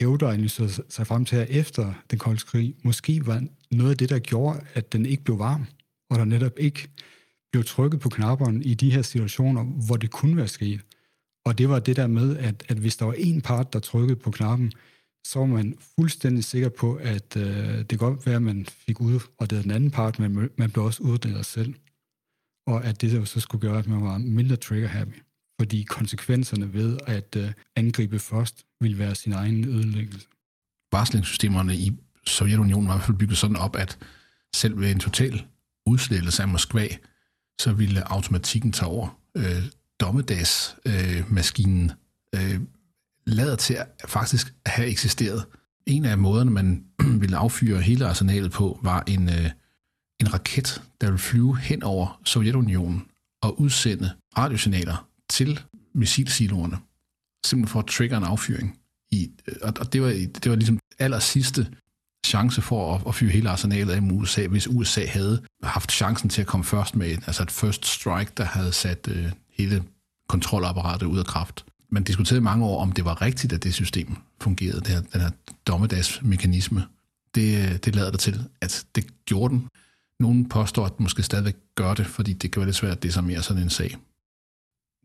[0.00, 4.08] hævder analyseret sig frem til, her efter den kolde krig, måske var noget af det,
[4.08, 5.66] der gjorde, at den ikke blev varm,
[6.10, 6.88] og der netop ikke
[7.52, 10.80] blev trykket på knapperne i de her situationer, hvor det kunne være sket.
[11.46, 14.16] Og det var det der med, at, at hvis der var en part, der trykkede
[14.16, 14.72] på knappen,
[15.26, 19.00] så var man fuldstændig sikker på, at øh, det kan godt være, at man fik
[19.00, 21.74] udraderet den anden part, men man blev også udraderet selv.
[22.66, 25.24] Og at det så skulle gøre, at man var mindre trigger-happy.
[25.60, 30.26] Fordi konsekvenserne ved at øh, angribe først ville være sin egen ødelæggelse.
[30.92, 31.92] Varslingssystemerne i
[32.26, 33.98] Sovjetunionen var i hvert fald bygget sådan op, at
[34.54, 35.44] selv ved en total
[35.86, 36.88] udslettelse af Moskva,
[37.60, 39.18] så ville automatikken tage over.
[39.36, 39.62] Øh,
[40.00, 41.92] dommedagsmaskinen
[42.34, 42.60] øh,
[43.26, 45.44] lader til at faktisk have eksisteret.
[45.86, 46.84] En af måderne, man
[47.22, 49.50] ville affyre hele arsenalet på, var en, øh,
[50.20, 53.06] en raket, der ville flyve hen over Sovjetunionen
[53.42, 55.60] og udsende radiosignaler til
[55.94, 56.78] missilsiloerne,
[57.46, 58.78] simpelthen for at trigger en affyring.
[59.10, 61.66] I, øh, og, og det var, det var ligesom aller sidste
[62.26, 66.40] chance for at, at fyre hele arsenalet af USA, hvis USA havde haft chancen til
[66.40, 69.82] at komme først med altså et first strike, der havde sat øh, hele
[70.28, 71.64] kontrolapparatet ud af kraft.
[71.90, 75.20] Man diskuterede mange år, om det var rigtigt, at det system fungerede, det her, den
[75.20, 75.30] her
[75.66, 76.84] dommedagsmekanisme.
[77.34, 79.68] Det, øh, det lader der til, at det gjorde den.
[80.20, 83.02] Nogle påstår, at den måske stadigvæk gør det, fordi det kan være lidt svært at
[83.02, 83.96] desarmere sådan en sag.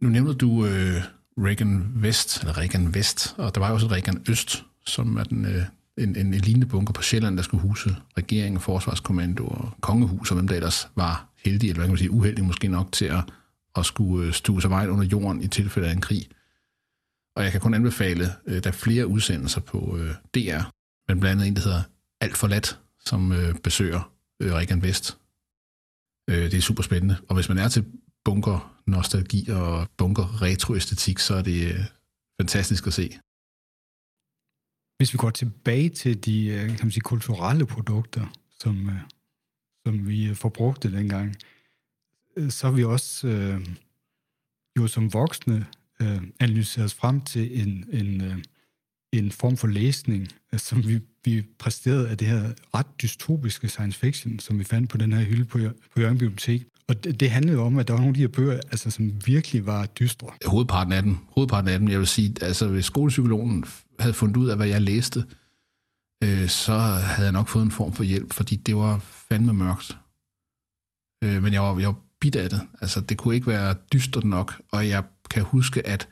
[0.01, 1.01] Nu nævnte du øh,
[1.37, 5.61] Reagan Vest, eller Reagan Vest, og der var også Reagan Øst, som er den, øh,
[5.97, 10.35] en, en, en lignende bunker på Sjælland, der skulle huse regeringen, forsvarskommando og kongehus, og
[10.35, 13.23] hvem der ellers var heldige, eller hvad kan man sige, uheldige måske nok til at,
[13.75, 16.27] at skulle øh, stue sig vejen under jorden i tilfælde af en krig.
[17.35, 20.61] Og jeg kan kun anbefale, øh, der er flere udsendelser på øh, DR,
[21.07, 21.81] men blandt andet en, der hedder
[22.21, 25.17] Alt for Lat, som øh, besøger øh, Reagan Vest.
[26.29, 27.17] Øh, det er super spændende.
[27.29, 27.85] Og hvis man er til
[28.25, 31.85] bunker nostalgi og bunker retroæstetik, så er det øh,
[32.41, 33.19] fantastisk at se.
[34.97, 38.25] Hvis vi går tilbage til de øh, kan man sige, kulturelle produkter,
[38.59, 39.01] som, øh,
[39.85, 41.35] som vi øh, forbrugte dengang,
[42.37, 43.65] øh, så har vi også øh,
[44.77, 45.65] jo som voksne
[46.01, 48.37] øh, analyseret os frem til en, en, øh,
[49.11, 53.99] en form for læsning, øh, som vi, vi præsterede af det her ret dystopiske science
[53.99, 55.59] fiction, som vi fandt på den her hylde på,
[55.93, 56.72] på Jørgen Bibliotek.
[56.87, 58.91] Og det, det handlede jo om, at der var nogle af de her bøger, altså,
[58.91, 60.27] som virkelig var dystre.
[60.45, 63.65] Hovedparten af dem, hovedparten af dem, jeg vil sige, altså hvis skolepsykologen
[63.99, 65.25] havde fundet ud af, hvad jeg læste,
[66.23, 69.97] øh, så havde jeg nok fået en form for hjælp, fordi det var fandme mørkt.
[71.23, 72.61] Øh, men jeg var, jeg var bit af det.
[72.81, 76.07] Altså, det kunne ikke være dystert nok, og jeg kan huske, at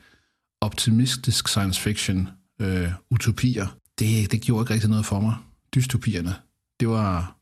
[0.60, 2.28] optimistisk science fiction,
[2.60, 3.66] øh, utopier,
[3.98, 5.34] det, det gjorde ikke rigtig noget for mig.
[5.74, 6.34] Dystopierne,
[6.80, 7.36] det var,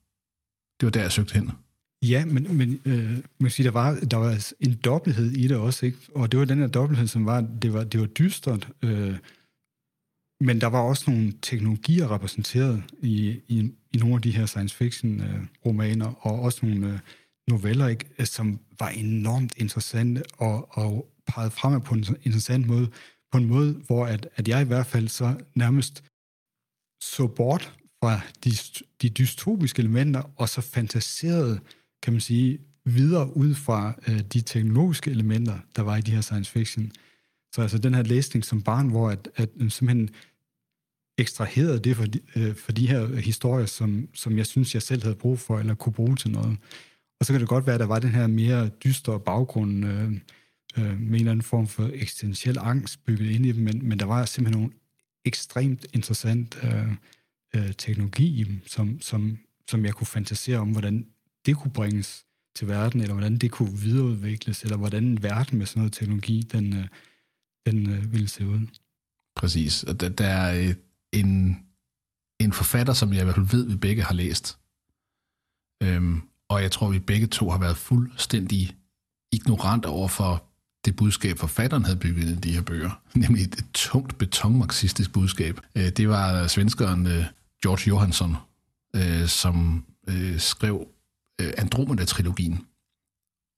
[0.80, 1.50] det var der, jeg søgte hen.
[2.02, 5.56] Ja, men, men øh, man siger, der var, der var altså en dobbelthed i det
[5.56, 5.98] også, ikke?
[6.14, 9.18] og det var den her dobbelthed, som var, det var, det var dystert, øh,
[10.40, 14.76] men der var også nogle teknologier repræsenteret i, i, i nogle af de her science
[14.76, 16.98] fiction øh, romaner, og også nogle øh,
[17.48, 18.04] noveller, ikke?
[18.18, 22.90] Øh, som var enormt interessante og, og pegede fremad på en interessant måde,
[23.32, 26.04] på en måde, hvor at, at jeg i hvert fald så nærmest
[27.02, 28.50] så bort fra de,
[29.02, 31.60] de dystopiske elementer, og så fantaserede
[32.02, 36.20] kan man sige, videre ud fra øh, de teknologiske elementer, der var i de her
[36.20, 36.92] science fiction.
[37.54, 40.10] Så altså den her læsning som barn, hvor at, at øh, simpelthen
[41.18, 45.02] ekstraherede det for de, øh, for de her historier, som, som jeg synes, jeg selv
[45.02, 46.58] havde brug for, eller kunne bruge til noget.
[47.20, 50.12] Og så kan det godt være, at der var den her mere dystre baggrund, øh,
[50.78, 53.98] øh, med en eller anden form for eksistentiel angst bygget ind i dem, men, men
[53.98, 54.74] der var simpelthen nogle
[55.24, 56.92] ekstremt interessant øh,
[57.54, 61.06] øh, teknologi i dem, som, som, som jeg kunne fantasere om, hvordan
[61.46, 62.24] det kunne bringes
[62.56, 66.40] til verden, eller hvordan det kunne videreudvikles, eller hvordan en verden med sådan noget teknologi,
[66.52, 66.86] den, øh,
[67.66, 68.66] den øh, ville se ud.
[69.36, 69.82] Præcis.
[69.82, 70.74] Og der, der er øh,
[71.12, 71.58] en,
[72.40, 74.58] en forfatter, som jeg i hvert fald ved, vi begge har læst.
[75.82, 78.76] Øhm, og jeg tror, vi begge to har været fuldstændig
[79.32, 80.44] ignorant over for
[80.84, 85.60] det budskab, forfatteren havde bygget ind i de her bøger, nemlig et tungt betonmarxistisk budskab.
[85.74, 87.04] Øh, det var svenskeren
[87.62, 88.36] George Johansson,
[89.26, 89.84] som
[90.38, 90.88] skrev
[91.40, 92.66] øh, Andromeda-trilogien.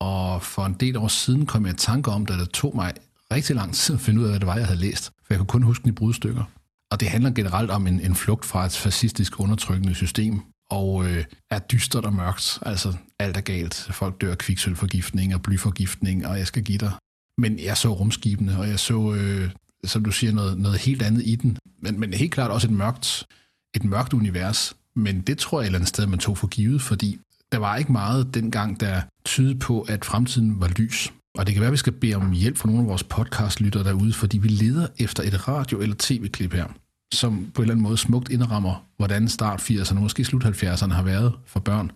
[0.01, 2.93] Og for en del år siden kom jeg i tanke om det, tog mig
[3.33, 5.05] rigtig lang tid at finde ud af, hvad det var, jeg havde læst.
[5.05, 6.45] For jeg kunne kun huske den i brudstykker.
[6.93, 10.41] Og det handler generelt om en, en flugt fra et fascistisk undertrykkende system,
[10.71, 12.59] og øh, er dystert og mørkt.
[12.63, 13.75] Altså, alt er galt.
[13.75, 16.93] Folk dør af kviksølforgiftning og blyforgiftning, og jeg skal give dig.
[17.39, 19.51] Men jeg så rumskibene, og jeg så, øh,
[19.85, 21.59] som du siger, noget, noget helt andet i den.
[21.83, 23.27] Men, men helt klart også et mørkt,
[23.75, 24.77] et mørkt univers.
[24.97, 27.19] Men det tror jeg et eller andet sted, man tog for givet, fordi
[27.53, 31.13] der var ikke meget dengang, der tydede på, at fremtiden var lys.
[31.35, 33.85] Og det kan være, at vi skal bede om hjælp fra nogle af vores podcastlyttere
[33.85, 36.67] derude, fordi vi leder efter et radio- eller tv-klip her,
[37.15, 41.03] som på en eller anden måde smukt indrammer, hvordan start 80'erne, måske slut 70'erne har
[41.03, 41.93] været for børn.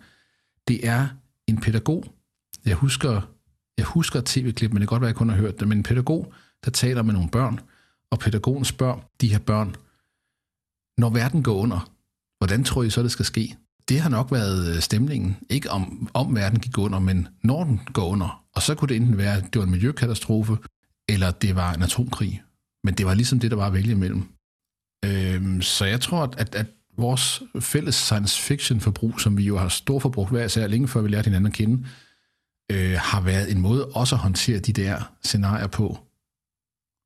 [0.67, 1.07] Det er
[1.47, 2.05] en pædagog.
[2.65, 3.21] Jeg husker,
[3.77, 5.77] jeg husker tv-klip, men det kan godt være, at jeg kun har hørt det, men
[5.77, 6.33] en pædagog,
[6.65, 7.59] der taler med nogle børn,
[8.11, 9.75] og pædagogen spørger de her børn,
[10.97, 11.91] når verden går under,
[12.37, 13.55] hvordan tror I så, det skal ske?
[13.89, 15.37] Det har nok været øh, stemningen.
[15.49, 18.43] Ikke om, om verden gik under, men når den går under.
[18.55, 20.57] Og så kunne det enten være, at det var en miljøkatastrofe,
[21.09, 22.41] eller det var en atomkrig.
[22.83, 24.23] Men det var ligesom det, der var at vælge imellem.
[25.05, 26.65] Øhm, så jeg tror, at, at
[26.97, 31.01] vores fælles science fiction forbrug, som vi jo har stort forbrug hver især længe før
[31.01, 31.87] vi lærte hinanden at kende,
[32.71, 36.06] øh, har været en måde også at håndtere de der scenarier på.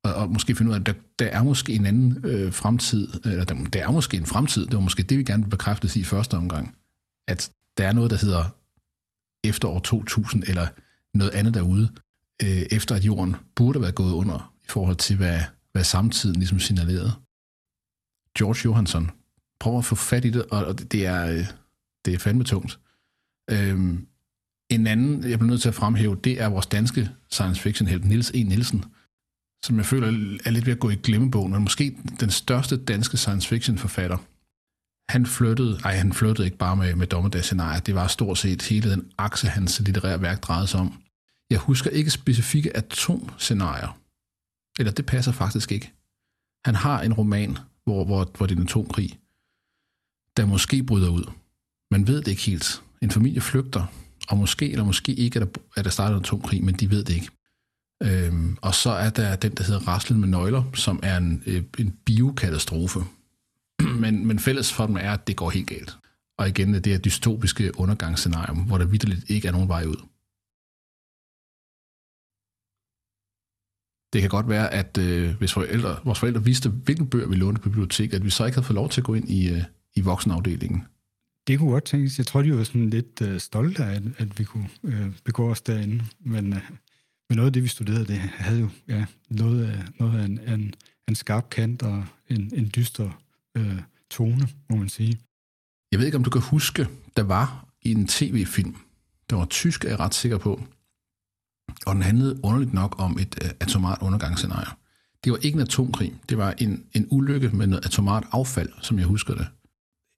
[0.04, 3.08] Og, og måske finde ud af, at der, der er måske en anden øh, fremtid,
[3.26, 6.00] eller der, der er måske en fremtid, det var måske det, vi gerne vil bekræfte
[6.00, 6.76] i første omgang,
[7.28, 8.56] at der er noget, der hedder
[9.44, 10.68] efter år 2000, eller
[11.14, 11.90] noget andet derude,
[12.44, 15.40] øh, efter at jorden burde være gået under, i forhold til, hvad,
[15.72, 17.12] hvad samtiden ligesom signalerede.
[18.38, 19.12] George Johansson,
[19.60, 21.46] prøv at få fat i det, og det er, øh,
[22.06, 22.80] det er fandme tungt.
[23.52, 24.08] Øhm,
[24.70, 28.06] en anden, jeg bliver nødt til at fremhæve, det er vores danske science fiction helt
[28.06, 28.44] Nils E.
[28.44, 28.86] Nielsen,
[29.66, 30.08] som jeg føler
[30.46, 34.18] er lidt ved at gå i glemmebogen, men måske den største danske science fiction forfatter.
[35.12, 38.92] Han flyttede, ej, han flyttede ikke bare med, med dommedagsscenarier, det var stort set hele
[38.92, 41.04] den akse, hans litterære værk drejede sig om.
[41.50, 44.00] Jeg husker ikke specifikke atomscenarier,
[44.80, 45.92] eller det passer faktisk ikke.
[46.66, 49.20] Han har en roman, hvor, hvor, hvor det er en atomkrig,
[50.38, 51.32] der måske bryder ud.
[51.92, 52.84] Man ved det ikke helt.
[53.02, 53.86] En familie flygter,
[54.30, 57.04] og måske eller måske ikke er der, er der startet en atomkrig, men de ved
[57.04, 57.30] det ikke.
[58.04, 61.64] Øhm, og så er der den, der hedder Raslen med nøgler, som er en, øh,
[61.80, 63.00] en biokatastrofe.
[64.02, 65.98] men, men fælles for dem er, at det går helt galt.
[66.38, 70.06] Og igen, det er dystopiske undergangsscenarium, hvor der vidderligt ikke er nogen vej ud.
[74.14, 77.62] Det kan godt være, at øh, hvis forældre, vores forældre vidste, hvilken bøger vi lånte
[77.62, 79.64] på biblioteket, at vi så ikke havde fået lov til at gå ind i, øh,
[79.96, 80.84] i voksenafdelingen.
[81.48, 82.18] Det kunne godt tænkes.
[82.18, 85.52] Jeg tror, de var sådan lidt øh, stolte af, at, at vi kunne øh, begå
[85.52, 86.04] os derinde.
[86.20, 86.62] Men, øh,
[87.32, 90.40] men noget af det, vi studerede, det havde jo ja, noget, af, noget af en,
[90.40, 90.74] en,
[91.08, 93.22] en skarp kant og en, en dyster
[93.58, 95.20] øh, tone, må man sige.
[95.92, 98.76] Jeg ved ikke, om du kan huske, der var i en tv-film,
[99.30, 100.62] der var tysk, er jeg ret sikker på,
[101.86, 104.76] og den handlede underligt nok om et øh, atomart undergangsscenarie.
[105.24, 109.00] Det var ikke en atomkrig, det var en, en ulykke med noget atomart affald, som
[109.00, 109.48] jeg husker det.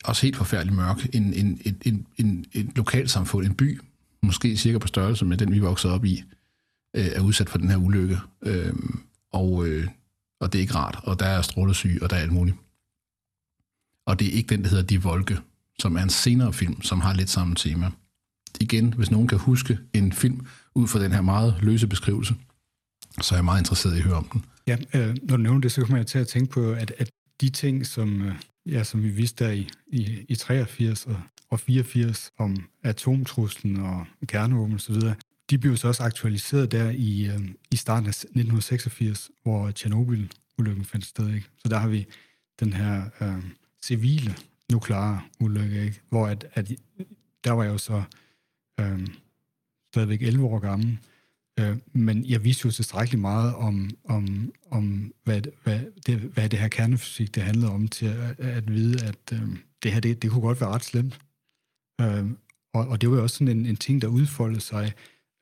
[0.06, 1.15] Også helt forfærdeligt mørk.
[1.15, 3.82] En, en, en, en, en, en lokalsamfund, en by,
[4.21, 6.23] måske cirka på størrelse med den, vi voksede op i,
[6.94, 8.18] øh, er udsat for den her ulykke.
[8.42, 8.74] Øh,
[9.32, 9.88] og, øh,
[10.40, 12.58] og det er ikke rart, og der er strålesyg, og der er alt muligt.
[14.06, 15.38] Og det er ikke den, der hedder De Volke,
[15.80, 17.92] som er en senere film, som har lidt samme tema.
[18.60, 22.36] Igen, hvis nogen kan huske en film ud fra den her meget løse beskrivelse,
[23.22, 24.46] så er jeg meget interesseret i at høre om den.
[24.68, 27.10] Ja, øh, når du nævner det, så kommer jeg til at tænke på, at, at
[27.42, 31.60] de ting, som, øh, ja, som vi vidste der i, i, i 83 og, og
[31.60, 34.96] 84 om atomtruslen og kernevåben osv.,
[35.50, 41.06] de blev så også aktualiseret der i, øh, i starten af 1986, hvor Tjernobyl-ulykken fandt
[41.06, 41.34] sted.
[41.34, 41.48] Ikke?
[41.58, 42.06] Så der har vi
[42.60, 43.44] den her øh,
[43.84, 44.36] civile
[44.72, 46.02] nukleare ulykke, ikke?
[46.10, 46.72] hvor at, at,
[47.44, 48.04] der var jeg jo så
[48.80, 49.08] øh,
[49.92, 50.98] stadigvæk 11 år gammel,
[51.60, 56.60] øh, men jeg vidste jo tilstrækkeligt meget om, om, om hvad, hvad, det, hvad det
[56.60, 60.32] her kernefysik det handlede om, til at, at vide, at øh, det her det, det
[60.32, 61.20] kunne godt være ret slemt.
[62.02, 62.26] Øh,
[62.74, 64.94] og, og det var jo også sådan en, en ting, der udfoldede sig,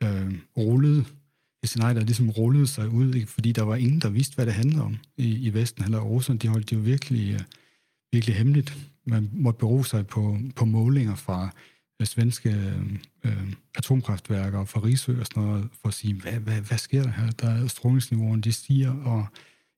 [0.03, 1.05] øh, rullede,
[1.63, 3.27] et scenarie, der ligesom rullede sig ud, ikke?
[3.27, 5.83] fordi der var ingen, der vidste, hvad det handlede om i, i Vesten.
[5.83, 7.39] Eller Rusland, de holdt det jo virkelig, øh,
[8.11, 8.77] virkelig hemmeligt.
[9.05, 11.49] Man måtte bero sig på, på målinger fra
[11.99, 16.31] uh, svenske øh, øh, atomkraftværker og fra Risø og sådan noget, for at sige, hvad,
[16.31, 17.31] hvad, hvad sker der her?
[17.31, 19.25] Der er strålingsniveauerne, de stiger, og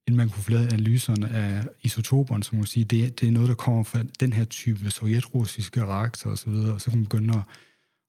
[0.08, 3.32] inden man kunne få lavet analyserne af isotoperne, så må man sige, det, det er
[3.32, 7.00] noget, der kommer fra den her type sovjetrussiske reaktor og så videre, og så kunne
[7.00, 7.44] man begynde at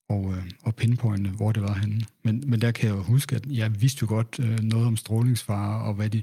[0.09, 2.01] og, øh, og pinpointe, hvor det var henne.
[2.23, 4.97] Men, men der kan jeg jo huske, at jeg vidste jo godt øh, noget om
[4.97, 6.23] strålingsfare, og hvad de,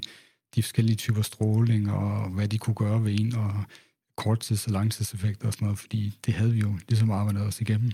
[0.54, 3.64] de forskellige typer stråling, og hvad de kunne gøre ved en, og
[4.20, 7.92] korttids- og langtidseffekter og sådan noget, fordi det havde vi jo ligesom arbejdet os igennem.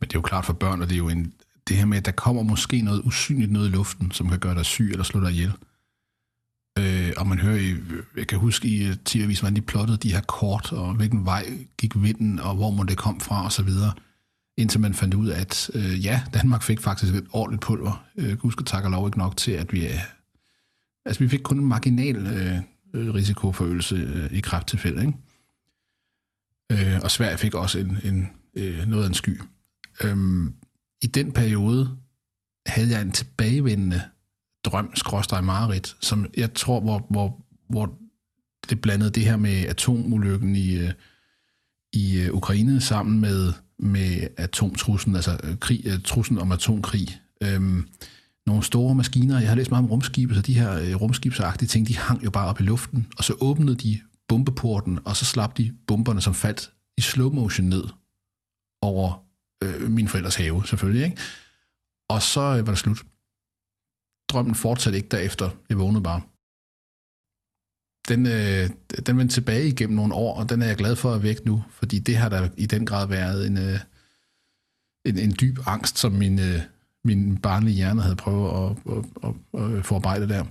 [0.00, 1.34] Men det er jo klart for børn, og det er jo en,
[1.68, 4.54] det her med, at der kommer måske noget usynligt noget i luften, som kan gøre
[4.54, 5.52] dig syg eller slå dig ihjel.
[7.20, 7.76] Og man hører, i,
[8.16, 11.46] jeg kan huske i øh, TV-avisen, hvordan de plottede de her kort, og hvilken vej
[11.78, 13.92] gik vinden, og hvor må det kom fra, og så videre.
[14.56, 18.04] Indtil man fandt ud af, at øh, ja, Danmark fik faktisk et ordentligt pulver.
[18.16, 19.86] Øh, Gud tak og lov ikke nok til, at vi...
[19.86, 20.00] er...
[21.04, 22.56] altså, vi fik kun en marginal øh,
[22.94, 26.94] øh risikoforøgelse øh, i krafttilfælde, ikke?
[26.94, 29.40] Øh, og Sverige fik også en, en, øh, noget af en sky.
[30.04, 30.54] Øhm,
[31.02, 31.96] I den periode
[32.66, 34.02] havde jeg en tilbagevendende
[34.64, 37.98] drøm, skråstrej mareridt, som jeg tror, hvor, hvor, hvor
[38.70, 40.92] det blandede det her med atomulykken i, øh,
[41.92, 47.20] i øh, Ukraine sammen med, med atomtruslen, altså øh, krig, truslen om atomkrig.
[47.42, 47.88] Øhm,
[48.46, 49.38] nogle store maskiner.
[49.38, 52.48] Jeg har læst meget om rumskibe, så de her rumskibsagtige ting, de hang jo bare
[52.48, 56.70] op i luften, og så åbnede de bombeporten, og så slap de bomberne, som faldt
[56.98, 57.84] i slow motion ned
[58.82, 59.24] over
[59.62, 61.04] øh, min forældres have, selvfølgelig.
[61.04, 61.16] Ikke?
[62.08, 63.02] Og så var det slut.
[64.30, 65.50] Drømmen fortsatte ikke derefter.
[65.68, 66.20] Jeg vågnede bare.
[68.08, 68.70] Den, øh,
[69.06, 71.64] den vendte tilbage igennem nogle år, og den er jeg glad for at væk nu,
[71.70, 73.78] fordi det har der i den grad været en, øh,
[75.04, 76.60] en, en dyb angst, som min, øh,
[77.04, 79.04] min barnlige hjerne havde prøvet at, at,
[79.54, 80.44] at, at forarbejde der.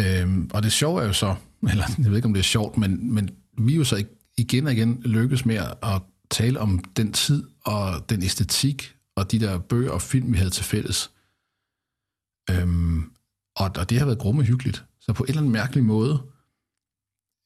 [0.00, 1.34] Øhm, og det sjove er jo så,
[1.70, 4.04] eller jeg ved ikke, om det er sjovt, men, men vi er jo så
[4.36, 9.38] igen og igen lykkes med at tale om den tid og den æstetik og de
[9.38, 11.10] der bøger og film, vi havde til fælles.
[12.50, 13.10] Øhm,
[13.56, 14.84] og, og det har været grumme hyggeligt.
[15.00, 16.22] Så på en eller anden mærkelig måde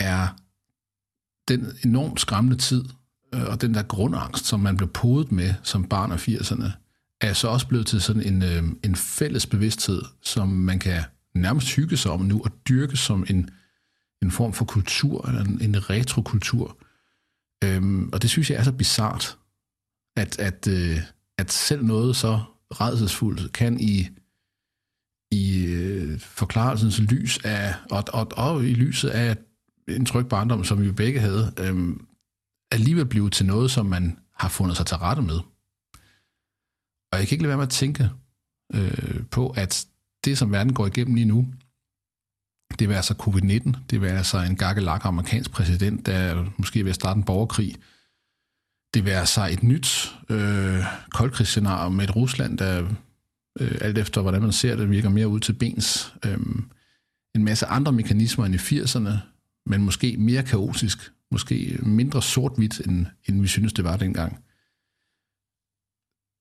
[0.00, 0.28] er
[1.48, 2.84] den enormt skræmmende tid,
[3.34, 6.70] øh, og den der grundangst, som man blev podet med som barn af 80'erne,
[7.20, 11.02] er så også blevet til sådan en, øh, en fælles bevidsthed, som man kan
[11.34, 13.50] nærmest hygge sig om nu, og dyrke som en,
[14.22, 16.76] en form for kultur, eller en, en retrokultur.
[17.64, 19.38] Øhm, og det synes jeg er så bizart,
[20.16, 20.98] at, at, øh,
[21.38, 22.40] at selv noget så
[22.70, 24.08] redselsfuldt kan i,
[25.30, 29.36] i øh, forklarelsens lys af, og, og, og i lyset af
[29.88, 31.96] en tryg barndom, som vi begge havde, øh,
[32.70, 35.40] alligevel blive til noget, som man har fundet sig til rette med.
[37.12, 38.10] Og jeg kan ikke lade være med at tænke
[38.74, 39.86] øh, på, at
[40.24, 41.46] det, som verden går igennem lige nu,
[42.78, 47.18] det vil altså covid-19, det vil altså en gakkelak amerikansk præsident, der måske vil starte
[47.18, 47.74] en borgerkrig,
[48.94, 52.88] det vil altså et nyt øh, koldkrigsscenarie med et Rusland, der
[53.60, 56.14] øh, alt efter hvordan man ser det, virker mere ud til bens.
[56.26, 56.38] Øh,
[57.34, 59.12] en masse andre mekanismer end i 80'erne,
[59.66, 64.44] men måske mere kaotisk, måske mindre sort-hvidt, end, end vi synes, det var dengang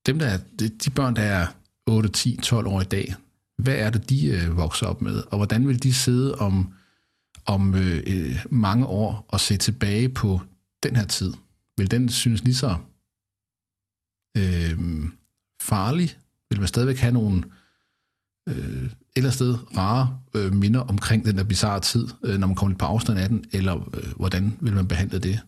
[0.07, 0.37] dem der,
[0.83, 1.47] de børn, der er
[1.85, 3.15] 8, 10, 12 år i dag,
[3.57, 5.23] hvad er det, de øh, vokser op med?
[5.31, 6.73] Og hvordan vil de sidde om,
[7.45, 10.41] om øh, øh mange år og se tilbage på
[10.83, 11.33] den her tid?
[11.77, 12.77] Vil den synes lige så
[14.37, 14.79] øh,
[15.61, 16.17] farlig?
[16.49, 17.43] Vil man stadigvæk have nogle
[18.49, 22.55] øh, et eller sted rare øh, minder omkring den der bizarre tid, øh, når man
[22.55, 25.39] kommer lidt på afstand af den, eller øh, hvordan vil man behandle det?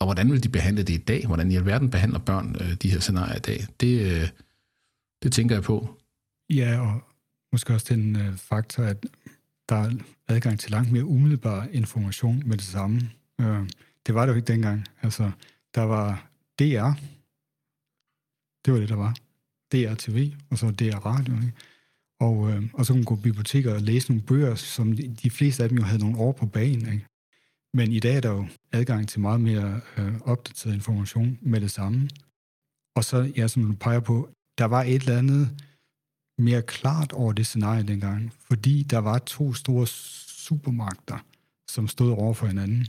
[0.00, 1.26] Og hvordan vil de behandle det i dag?
[1.26, 3.66] Hvordan i alverden behandler børn øh, de her scenarier i dag?
[3.80, 4.28] Det, øh,
[5.22, 5.98] det tænker jeg på.
[6.50, 7.00] Ja, og
[7.52, 9.06] måske også den øh, faktor, at
[9.68, 9.90] der er
[10.28, 13.00] adgang til langt mere umiddelbar information med det samme.
[13.40, 13.68] Øh,
[14.06, 14.84] det var det jo ikke dengang.
[15.02, 15.30] Altså,
[15.74, 16.90] der var DR.
[18.64, 19.14] Det var det, der var.
[19.72, 21.34] DR TV, og så DR Radio.
[21.34, 21.52] Ikke?
[22.20, 25.16] Og, øh, og så kunne man gå i biblioteker og læse nogle bøger, som de,
[25.22, 26.92] de fleste af dem jo havde nogle år på banen.
[26.92, 27.06] Ikke?
[27.74, 31.70] Men i dag er der jo adgang til meget mere øh, opdateret information med det
[31.70, 32.08] samme.
[32.96, 35.50] Og så, ja, som du peger på, der var et eller andet
[36.38, 41.18] mere klart over det scenarie dengang, fordi der var to store supermagter,
[41.70, 42.86] som stod over for hinanden,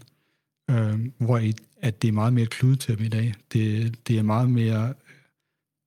[0.70, 1.38] øh, hvor
[1.82, 3.34] at det er meget mere kludetæppe i dag.
[3.54, 4.94] Det, det er meget mere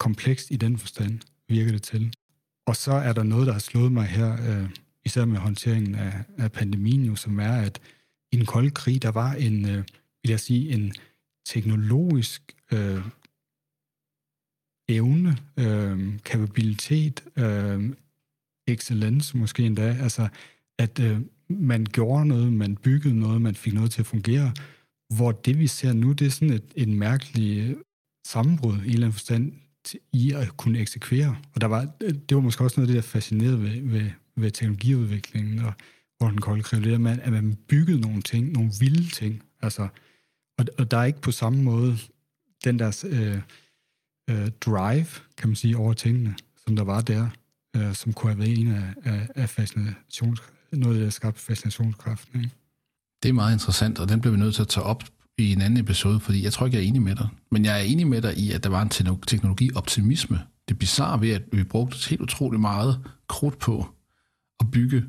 [0.06, 2.14] komplekst i den forstand, virker det til.
[2.66, 4.70] Og så er der noget, der har slået mig her, øh,
[5.04, 7.80] især med håndteringen af, af pandemien, jo, som er, at
[8.32, 9.84] i den kolde krig, der var en, øh,
[10.22, 10.92] vil jeg sige, en
[11.46, 12.42] teknologisk
[12.72, 13.02] øh,
[14.88, 17.94] evne, øh, kapabilitet, øh,
[18.66, 20.28] excellence måske endda, altså
[20.78, 24.52] at øh, man gjorde noget, man byggede noget, man fik noget til at fungere,
[25.16, 27.78] hvor det vi ser nu, det er sådan et, et mærkeligt
[28.26, 29.61] sammenbrud i en eller anden forstand
[30.12, 31.36] i at kunne eksekvere.
[31.54, 34.50] Og der var, det var måske også noget af det, der fascinerede ved, ved, ved
[34.50, 35.72] teknologiudviklingen, og
[36.18, 39.42] hvor den kolde krig, det med, at man byggede nogle ting, nogle vilde ting.
[39.62, 39.88] Altså,
[40.58, 41.98] og, og der er ikke på samme måde
[42.64, 43.40] den der øh,
[44.30, 45.06] øh, drive,
[45.36, 46.34] kan man sige, over tingene,
[46.66, 47.28] som der var der,
[47.76, 52.40] øh, som kunne have været en af, af, af fascinations, noget, der skabte fascinationskraften.
[52.40, 52.54] Ikke?
[53.22, 55.04] Det er meget interessant, og den bliver vi nødt til at tage op
[55.38, 57.28] i en anden episode, fordi jeg tror ikke, jeg er enig med dig.
[57.50, 60.40] Men jeg er enig med dig i, at der var en teknologioptimisme.
[60.68, 63.86] Det er bizarre ved, at vi brugte helt utrolig meget krudt på
[64.60, 65.04] at bygge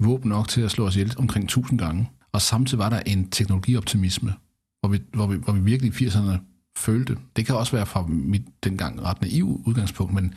[0.00, 2.10] våben nok til at slå os ihjel omkring 1000 gange.
[2.32, 4.34] Og samtidig var der en teknologioptimisme,
[4.80, 6.38] hvor vi, hvor vi, hvor vi virkelig i 80'erne
[6.76, 7.18] følte.
[7.36, 10.34] Det kan også være fra mit dengang ret naiv udgangspunkt, men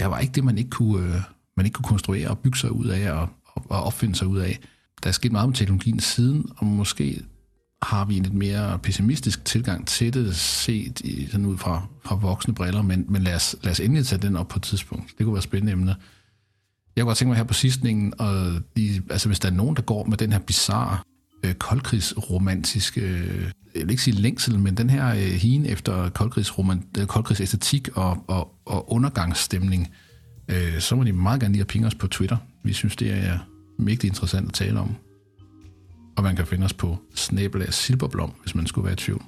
[0.00, 1.20] der var ikke det, man ikke kunne, øh,
[1.56, 4.60] man ikke kunne konstruere og bygge sig ud af og, og opfinde sig ud af.
[5.02, 7.22] Der er sket meget med teknologien siden, og måske
[7.82, 12.14] har vi en lidt mere pessimistisk tilgang til det, set i, sådan ud fra, fra
[12.14, 15.14] voksne briller, men, men lad, os, lad os endelig tage den op på et tidspunkt.
[15.18, 15.96] Det kunne være spændende emne.
[16.96, 19.76] Jeg kunne godt tænke mig her på sidstningen, og de, altså hvis der er nogen,
[19.76, 20.98] der går med den her bizarre
[21.44, 26.84] øh, koldkrigsromantiske, øh, jeg vil ikke sige længsel, men den her øh, hien efter koldkrigsroman,
[26.98, 29.88] øh, koldkrigsæstetik og, og, og undergangsstemning,
[30.48, 32.36] øh, så må de meget gerne lige at pinge os på Twitter.
[32.64, 33.38] Vi synes, det er
[33.78, 35.05] mægtigt interessant at tale om.
[36.16, 39.22] Og man kan finde os på Snabelag silberblom, hvis man skulle være i tvivl.